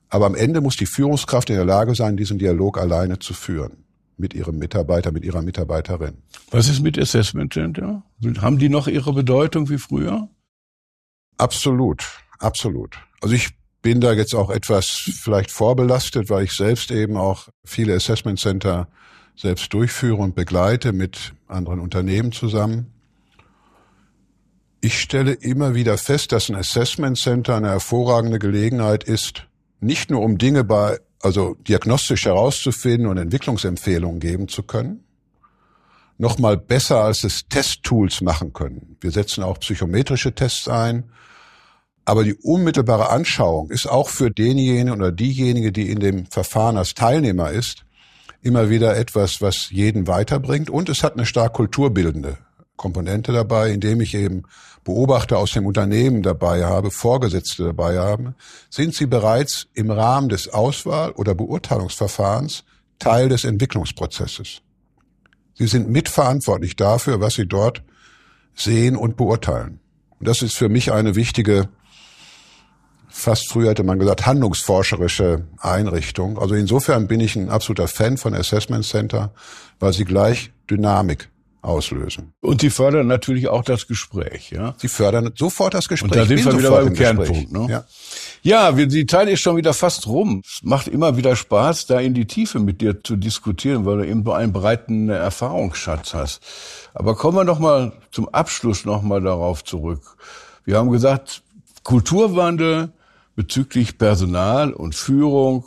Aber 0.08 0.26
am 0.26 0.36
Ende 0.36 0.62
muss 0.62 0.78
die 0.78 0.86
Führungskraft 0.86 1.50
in 1.50 1.58
der 1.58 1.66
Lage 1.66 1.96
sein, 1.96 2.16
diesen 2.16 2.40
Dialog 2.40 2.78
alleine 2.78 3.20
zu 3.20 3.34
führen. 3.34 3.84
mit 4.22 4.34
ihrem 4.34 4.58
Mitarbeiter, 4.58 5.12
mit 5.12 5.26
ihrer 5.26 5.42
Mitarbeiterin. 5.42 6.20
Was 6.52 6.70
ist 6.70 6.82
mit 6.82 6.98
Assessment 6.98 7.54
Center? 7.54 8.04
Haben 8.40 8.60
die 8.60 8.70
noch 8.70 8.88
ihre 8.88 9.14
Bedeutung 9.14 9.70
wie 9.70 9.80
früher? 9.80 10.30
Absolut, 11.38 12.06
absolut. 12.40 12.96
Also 13.22 13.36
ich 13.36 13.50
bin 13.82 14.00
da 14.00 14.14
jetzt 14.14 14.36
auch 14.36 14.52
etwas 14.52 14.88
vielleicht 14.90 15.52
vorbelastet, 15.52 16.30
weil 16.30 16.44
ich 16.44 16.54
selbst 16.54 16.92
eben 16.92 17.18
auch 17.18 17.50
viele 17.66 17.96
Assessment 17.96 18.40
Center 18.40 18.88
selbst 19.36 19.74
durchführe 19.74 20.22
und 20.22 20.36
begleite 20.36 20.94
mit 20.94 21.34
anderen 21.48 21.80
Unternehmen 21.80 22.32
zusammen. 22.32 22.94
Ich 24.84 25.00
stelle 25.00 25.34
immer 25.34 25.76
wieder 25.76 25.96
fest, 26.00 26.32
dass 26.32 26.50
ein 26.50 26.56
Assessment 26.56 27.16
Center 27.16 27.56
eine 27.56 27.70
hervorragende 27.70 28.40
Gelegenheit 28.40 29.04
ist, 29.04 29.46
nicht 29.80 30.10
nur 30.10 30.22
um 30.22 30.40
Dinge 30.40 30.64
bei, 30.64 31.00
also 31.22 31.54
diagnostisch 31.68 32.26
herauszufinden 32.26 33.06
und 33.06 33.18
Entwicklungsempfehlungen 33.18 34.20
geben 34.20 34.48
zu 34.48 34.64
können, 34.64 35.04
noch 36.18 36.40
mal 36.40 36.58
besser 36.58 37.04
als 37.04 37.24
es 37.24 37.48
Testtools 37.48 38.22
machen 38.22 38.54
können. 38.54 38.98
Wir 39.02 39.12
setzen 39.12 39.44
auch 39.44 39.60
psychometrische 39.60 40.34
Tests 40.34 40.68
ein, 40.68 41.12
aber 42.04 42.24
die 42.24 42.34
unmittelbare 42.34 43.12
Anschauung 43.12 43.70
ist 43.70 43.86
auch 43.86 44.10
für 44.10 44.32
denjenigen 44.32 44.90
oder 44.90 45.12
diejenige, 45.12 45.72
die 45.72 45.92
in 45.92 46.00
dem 46.00 46.26
Verfahren 46.26 46.78
als 46.78 46.96
Teilnehmer 46.96 47.52
ist, 47.52 47.86
immer 48.42 48.72
wieder 48.72 48.98
etwas, 48.98 49.42
was 49.42 49.70
jeden 49.70 50.08
weiterbringt. 50.08 50.72
Und 50.72 50.90
es 50.90 51.04
hat 51.04 51.14
eine 51.14 51.28
stark 51.28 51.54
kulturbildende 51.54 52.40
Komponente 52.82 53.32
dabei, 53.32 53.70
indem 53.70 54.02
ich 54.02 54.16
eben 54.16 54.44
Beobachter 54.84 55.38
aus 55.38 55.52
dem 55.52 55.68
Unternehmen 55.68 56.24
dabei 56.24 56.66
habe, 56.66 56.90
Vorgesetzte 56.90 57.64
dabei 57.64 58.00
habe, 58.00 58.34
sind 58.72 58.96
sie 58.96 59.06
bereits 59.06 59.68
im 59.76 59.92
Rahmen 59.92 60.30
des 60.30 60.50
Auswahl- 60.52 61.12
oder 61.12 61.36
Beurteilungsverfahrens 61.36 62.64
Teil 62.98 63.30
des 63.30 63.44
Entwicklungsprozesses. 63.44 64.62
Sie 65.54 65.68
sind 65.68 65.90
mitverantwortlich 65.90 66.76
dafür, 66.76 67.22
was 67.22 67.36
sie 67.36 67.48
dort 67.48 67.84
sehen 68.56 68.96
und 68.96 69.16
beurteilen. 69.16 69.80
Und 70.20 70.28
das 70.28 70.42
ist 70.42 70.56
für 70.56 70.70
mich 70.70 70.92
eine 70.92 71.16
wichtige 71.16 71.70
fast 73.12 73.50
früher 73.50 73.72
hätte 73.72 73.84
man 73.84 74.00
gesagt, 74.00 74.26
handlungsforscherische 74.26 75.46
Einrichtung. 75.60 76.40
Also 76.40 76.56
insofern 76.56 77.08
bin 77.08 77.20
ich 77.20 77.36
ein 77.36 77.50
absoluter 77.50 77.90
Fan 77.90 78.18
von 78.18 78.34
Assessment 78.34 78.86
Center, 78.86 79.34
weil 79.80 79.92
sie 79.94 80.06
gleich 80.06 80.52
Dynamik 80.70 81.30
auslösen. 81.62 82.34
Und 82.42 82.62
sie 82.62 82.70
fördern 82.70 83.08
natürlich 83.08 83.48
auch 83.48 83.64
das 83.64 83.88
Gespräch, 83.88 84.52
ja? 84.52 84.74
Sie 84.78 84.88
fördern 84.88 85.32
sofort 85.36 85.74
das 85.74 85.88
Gespräch. 85.88 86.12
Und 86.12 86.18
da 86.18 86.26
sind 86.26 86.44
wir 86.44 86.58
wieder 86.58 86.72
beim 86.72 86.94
Kernpunkt, 86.94 87.52
ne? 87.52 87.68
Ja. 87.70 87.84
Ja, 88.44 88.76
wir, 88.76 88.88
die 88.88 89.06
Zeit 89.06 89.30
ist 89.30 89.42
schon 89.42 89.58
wieder 89.58 89.74
fast 89.74 90.08
rum. 90.08 90.42
Es 90.44 90.62
macht 90.64 90.88
immer 90.88 91.16
wieder 91.18 91.36
Spaß, 91.36 91.86
da 91.86 92.00
in 92.00 92.16
die 92.16 92.26
Tiefe 92.26 92.60
mit 92.60 92.82
dir 92.82 93.04
zu 93.04 93.16
diskutieren, 93.16 93.86
weil 93.86 93.98
du 93.98 94.08
eben 94.08 94.24
so 94.24 94.34
einen 94.34 94.52
breiten 94.52 95.10
Erfahrungsschatz 95.10 96.16
hast. 96.16 96.42
Aber 96.96 97.16
kommen 97.16 97.38
wir 97.38 97.44
noch 97.44 97.60
mal 97.60 97.92
zum 98.12 98.28
Abschluss 98.30 98.84
noch 98.86 99.04
mal 99.04 99.22
darauf 99.22 99.64
zurück. 99.64 100.18
Wir 100.66 100.78
haben 100.78 100.92
gesagt, 100.92 101.44
Kulturwandel, 101.84 102.90
bezüglich 103.36 103.98
Personal 103.98 104.74
und 104.74 104.96
Führung 104.96 105.66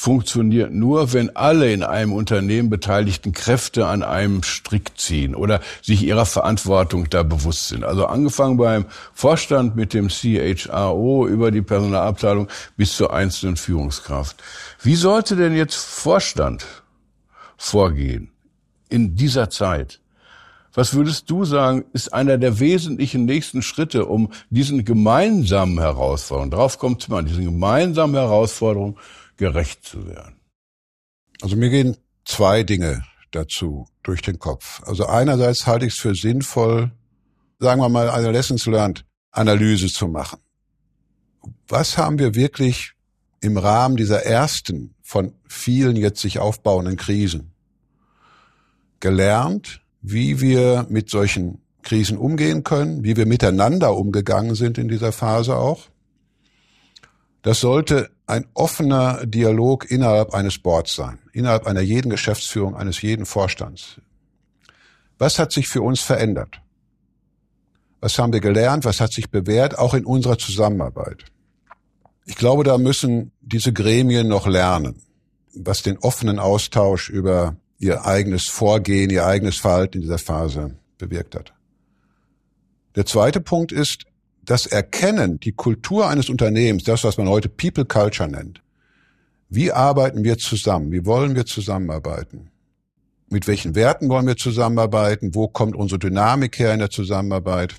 funktioniert 0.00 0.72
nur, 0.72 1.12
wenn 1.12 1.34
alle 1.34 1.72
in 1.72 1.82
einem 1.82 2.12
Unternehmen 2.12 2.70
beteiligten 2.70 3.32
Kräfte 3.32 3.88
an 3.88 4.04
einem 4.04 4.44
Strick 4.44 4.96
ziehen 4.96 5.34
oder 5.34 5.58
sich 5.82 6.04
ihrer 6.04 6.24
Verantwortung 6.24 7.10
da 7.10 7.24
bewusst 7.24 7.66
sind. 7.66 7.82
Also 7.82 8.06
angefangen 8.06 8.58
beim 8.58 8.84
Vorstand 9.12 9.74
mit 9.74 9.94
dem 9.94 10.06
CHRO 10.06 11.26
über 11.26 11.50
die 11.50 11.62
Personalabteilung 11.62 12.46
bis 12.76 12.96
zur 12.96 13.12
einzelnen 13.12 13.56
Führungskraft. 13.56 14.36
Wie 14.80 14.94
sollte 14.94 15.34
denn 15.34 15.56
jetzt 15.56 15.74
Vorstand 15.74 16.64
vorgehen 17.56 18.30
in 18.88 19.16
dieser 19.16 19.50
Zeit? 19.50 19.98
Was 20.74 20.94
würdest 20.94 21.28
du 21.28 21.44
sagen, 21.44 21.84
ist 21.92 22.14
einer 22.14 22.38
der 22.38 22.60
wesentlichen 22.60 23.24
nächsten 23.24 23.62
Schritte, 23.62 24.04
um 24.06 24.30
diesen 24.48 24.84
gemeinsamen 24.84 25.80
Herausforderungen, 25.80 26.52
darauf 26.52 26.78
kommt 26.78 27.02
es 27.02 27.08
mal, 27.08 27.24
diesen 27.24 27.46
gemeinsamen 27.46 28.14
Herausforderungen 28.14 28.94
gerecht 29.38 29.84
zu 29.84 30.06
werden? 30.06 30.40
Also 31.40 31.56
mir 31.56 31.70
gehen 31.70 31.96
zwei 32.24 32.62
Dinge 32.62 33.04
dazu 33.30 33.88
durch 34.02 34.20
den 34.20 34.38
Kopf. 34.38 34.82
Also 34.84 35.06
einerseits 35.06 35.66
halte 35.66 35.86
ich 35.86 35.94
es 35.94 35.98
für 35.98 36.14
sinnvoll, 36.14 36.92
sagen 37.58 37.80
wir 37.80 37.88
mal, 37.88 38.10
eine 38.10 38.30
Lessons 38.30 38.66
Learned 38.66 39.04
Analyse 39.30 39.88
zu 39.88 40.08
machen. 40.08 40.40
Was 41.68 41.96
haben 41.96 42.18
wir 42.18 42.34
wirklich 42.34 42.92
im 43.40 43.56
Rahmen 43.56 43.96
dieser 43.96 44.24
ersten 44.24 44.94
von 45.02 45.32
vielen 45.48 45.96
jetzt 45.96 46.20
sich 46.20 46.38
aufbauenden 46.38 46.96
Krisen 46.96 47.52
gelernt, 49.00 49.80
wie 50.00 50.40
wir 50.40 50.86
mit 50.88 51.08
solchen 51.08 51.62
Krisen 51.82 52.18
umgehen 52.18 52.64
können, 52.64 53.04
wie 53.04 53.16
wir 53.16 53.26
miteinander 53.26 53.96
umgegangen 53.96 54.54
sind 54.54 54.76
in 54.76 54.88
dieser 54.88 55.12
Phase 55.12 55.56
auch. 55.56 55.86
Das 57.42 57.60
sollte 57.60 58.10
ein 58.28 58.46
offener 58.52 59.24
Dialog 59.26 59.90
innerhalb 59.90 60.34
eines 60.34 60.58
Boards 60.58 60.94
sein, 60.94 61.18
innerhalb 61.32 61.66
einer 61.66 61.80
jeden 61.80 62.10
Geschäftsführung, 62.10 62.76
eines 62.76 63.00
jeden 63.00 63.24
Vorstands. 63.24 64.00
Was 65.18 65.38
hat 65.38 65.50
sich 65.50 65.66
für 65.66 65.80
uns 65.80 66.00
verändert? 66.00 66.60
Was 68.00 68.18
haben 68.18 68.32
wir 68.32 68.40
gelernt? 68.40 68.84
Was 68.84 69.00
hat 69.00 69.12
sich 69.12 69.30
bewährt, 69.30 69.78
auch 69.78 69.94
in 69.94 70.04
unserer 70.04 70.38
Zusammenarbeit? 70.38 71.24
Ich 72.26 72.36
glaube, 72.36 72.64
da 72.64 72.76
müssen 72.76 73.32
diese 73.40 73.72
Gremien 73.72 74.28
noch 74.28 74.46
lernen, 74.46 75.02
was 75.54 75.82
den 75.82 75.96
offenen 75.96 76.38
Austausch 76.38 77.08
über 77.08 77.56
ihr 77.78 78.04
eigenes 78.04 78.44
Vorgehen, 78.44 79.08
ihr 79.08 79.26
eigenes 79.26 79.56
Verhalten 79.56 79.96
in 79.96 80.02
dieser 80.02 80.18
Phase 80.18 80.76
bewirkt 80.98 81.34
hat. 81.34 81.54
Der 82.94 83.06
zweite 83.06 83.40
Punkt 83.40 83.72
ist 83.72 84.04
das 84.48 84.64
Erkennen, 84.64 85.38
die 85.40 85.52
Kultur 85.52 86.08
eines 86.08 86.30
Unternehmens, 86.30 86.84
das, 86.84 87.04
was 87.04 87.18
man 87.18 87.28
heute 87.28 87.50
People 87.50 87.84
Culture 87.84 88.28
nennt. 88.28 88.62
Wie 89.50 89.72
arbeiten 89.72 90.24
wir 90.24 90.38
zusammen? 90.38 90.90
Wie 90.90 91.04
wollen 91.04 91.36
wir 91.36 91.44
zusammenarbeiten? 91.44 92.50
Mit 93.28 93.46
welchen 93.46 93.74
Werten 93.74 94.08
wollen 94.08 94.26
wir 94.26 94.38
zusammenarbeiten? 94.38 95.34
Wo 95.34 95.48
kommt 95.48 95.76
unsere 95.76 95.98
Dynamik 95.98 96.58
her 96.58 96.72
in 96.72 96.78
der 96.78 96.88
Zusammenarbeit? 96.88 97.76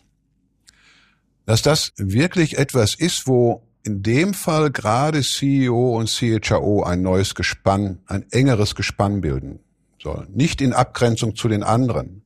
Dass 1.47 1.63
das 1.63 1.91
wirklich 1.97 2.59
etwas 2.59 2.93
ist, 2.93 3.25
wo 3.25 3.63
in 3.83 4.03
dem 4.03 4.35
Fall 4.35 4.69
gerade 4.69 5.21
CEO 5.21 5.97
und 5.97 6.07
CHRO 6.07 6.83
ein 6.83 7.01
neues 7.01 7.33
Gespann, 7.33 7.99
ein 8.05 8.25
engeres 8.29 8.75
Gespann 8.75 9.21
bilden 9.21 9.59
sollen. 9.99 10.27
Nicht 10.35 10.61
in 10.61 10.73
Abgrenzung 10.73 11.35
zu 11.35 11.47
den 11.47 11.63
anderen. 11.63 12.21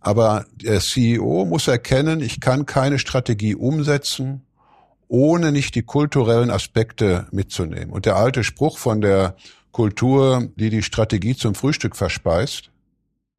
Aber 0.00 0.46
der 0.54 0.80
CEO 0.80 1.44
muss 1.44 1.68
erkennen, 1.68 2.20
ich 2.20 2.40
kann 2.40 2.66
keine 2.66 2.98
Strategie 2.98 3.54
umsetzen, 3.54 4.42
ohne 5.08 5.52
nicht 5.52 5.74
die 5.74 5.82
kulturellen 5.82 6.50
Aspekte 6.50 7.26
mitzunehmen. 7.32 7.90
Und 7.90 8.06
der 8.06 8.16
alte 8.16 8.44
Spruch 8.44 8.78
von 8.78 9.00
der 9.00 9.36
Kultur, 9.72 10.48
die 10.56 10.70
die 10.70 10.82
Strategie 10.82 11.36
zum 11.36 11.54
Frühstück 11.54 11.96
verspeist, 11.96 12.70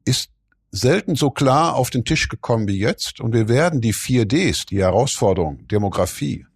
ist 0.04 0.30
selten 0.70 1.16
so 1.16 1.30
klar 1.30 1.74
auf 1.76 1.90
den 1.90 2.04
Tisch 2.04 2.28
gekommen 2.28 2.68
wie 2.68 2.78
jetzt. 2.78 3.20
Und 3.20 3.32
wir 3.34 3.48
werden 3.48 3.80
die 3.80 3.92
vier 3.92 4.26
Ds, 4.26 4.66
die 4.66 4.80
Herausforderung, 4.80 5.66
Demografie, 5.68 6.46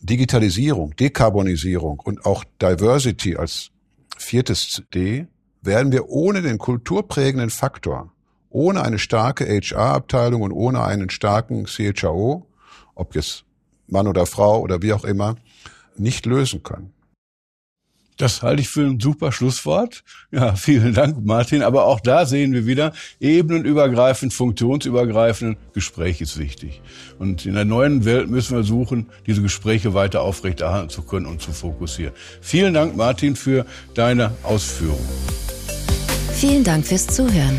Digitalisierung, 0.00 0.94
Dekarbonisierung 0.96 2.00
und 2.00 2.24
auch 2.24 2.44
Diversity 2.60 3.36
als 3.36 3.70
viertes 4.16 4.82
D, 4.94 5.26
werden 5.62 5.92
wir 5.92 6.08
ohne 6.08 6.42
den 6.42 6.58
kulturprägenden 6.58 7.50
Faktor, 7.50 8.12
ohne 8.50 8.82
eine 8.82 8.98
starke 8.98 9.46
HR-Abteilung 9.46 10.42
und 10.42 10.52
ohne 10.52 10.84
einen 10.84 11.08
starken 11.08 11.64
CHRO, 11.64 12.46
ob 12.94 13.14
jetzt 13.14 13.44
Mann 13.86 14.06
oder 14.06 14.26
Frau 14.26 14.60
oder 14.60 14.82
wie 14.82 14.92
auch 14.92 15.04
immer, 15.04 15.36
nicht 15.96 16.26
lösen 16.26 16.62
können. 16.62 16.92
Das 18.20 18.42
halte 18.42 18.60
ich 18.60 18.68
für 18.68 18.82
ein 18.82 19.00
super 19.00 19.32
Schlusswort. 19.32 20.04
Ja, 20.30 20.54
vielen 20.56 20.92
Dank, 20.92 21.24
Martin. 21.24 21.62
Aber 21.62 21.86
auch 21.86 22.00
da 22.00 22.26
sehen 22.26 22.52
wir 22.52 22.66
wieder, 22.66 22.92
ebenenübergreifend, 23.18 24.34
funktionsübergreifend, 24.34 25.56
Gespräch 25.72 26.20
ist 26.20 26.38
wichtig. 26.38 26.82
Und 27.18 27.46
in 27.46 27.54
der 27.54 27.64
neuen 27.64 28.04
Welt 28.04 28.28
müssen 28.28 28.56
wir 28.56 28.62
suchen, 28.62 29.06
diese 29.26 29.40
Gespräche 29.40 29.94
weiter 29.94 30.20
aufrechterhalten 30.20 30.90
zu 30.90 31.00
können 31.02 31.24
und 31.24 31.40
zu 31.40 31.52
fokussieren. 31.52 32.12
Vielen 32.42 32.74
Dank, 32.74 32.94
Martin, 32.94 33.36
für 33.36 33.64
deine 33.94 34.32
Ausführungen. 34.42 35.08
Vielen 36.34 36.62
Dank 36.62 36.86
fürs 36.86 37.06
Zuhören. 37.06 37.58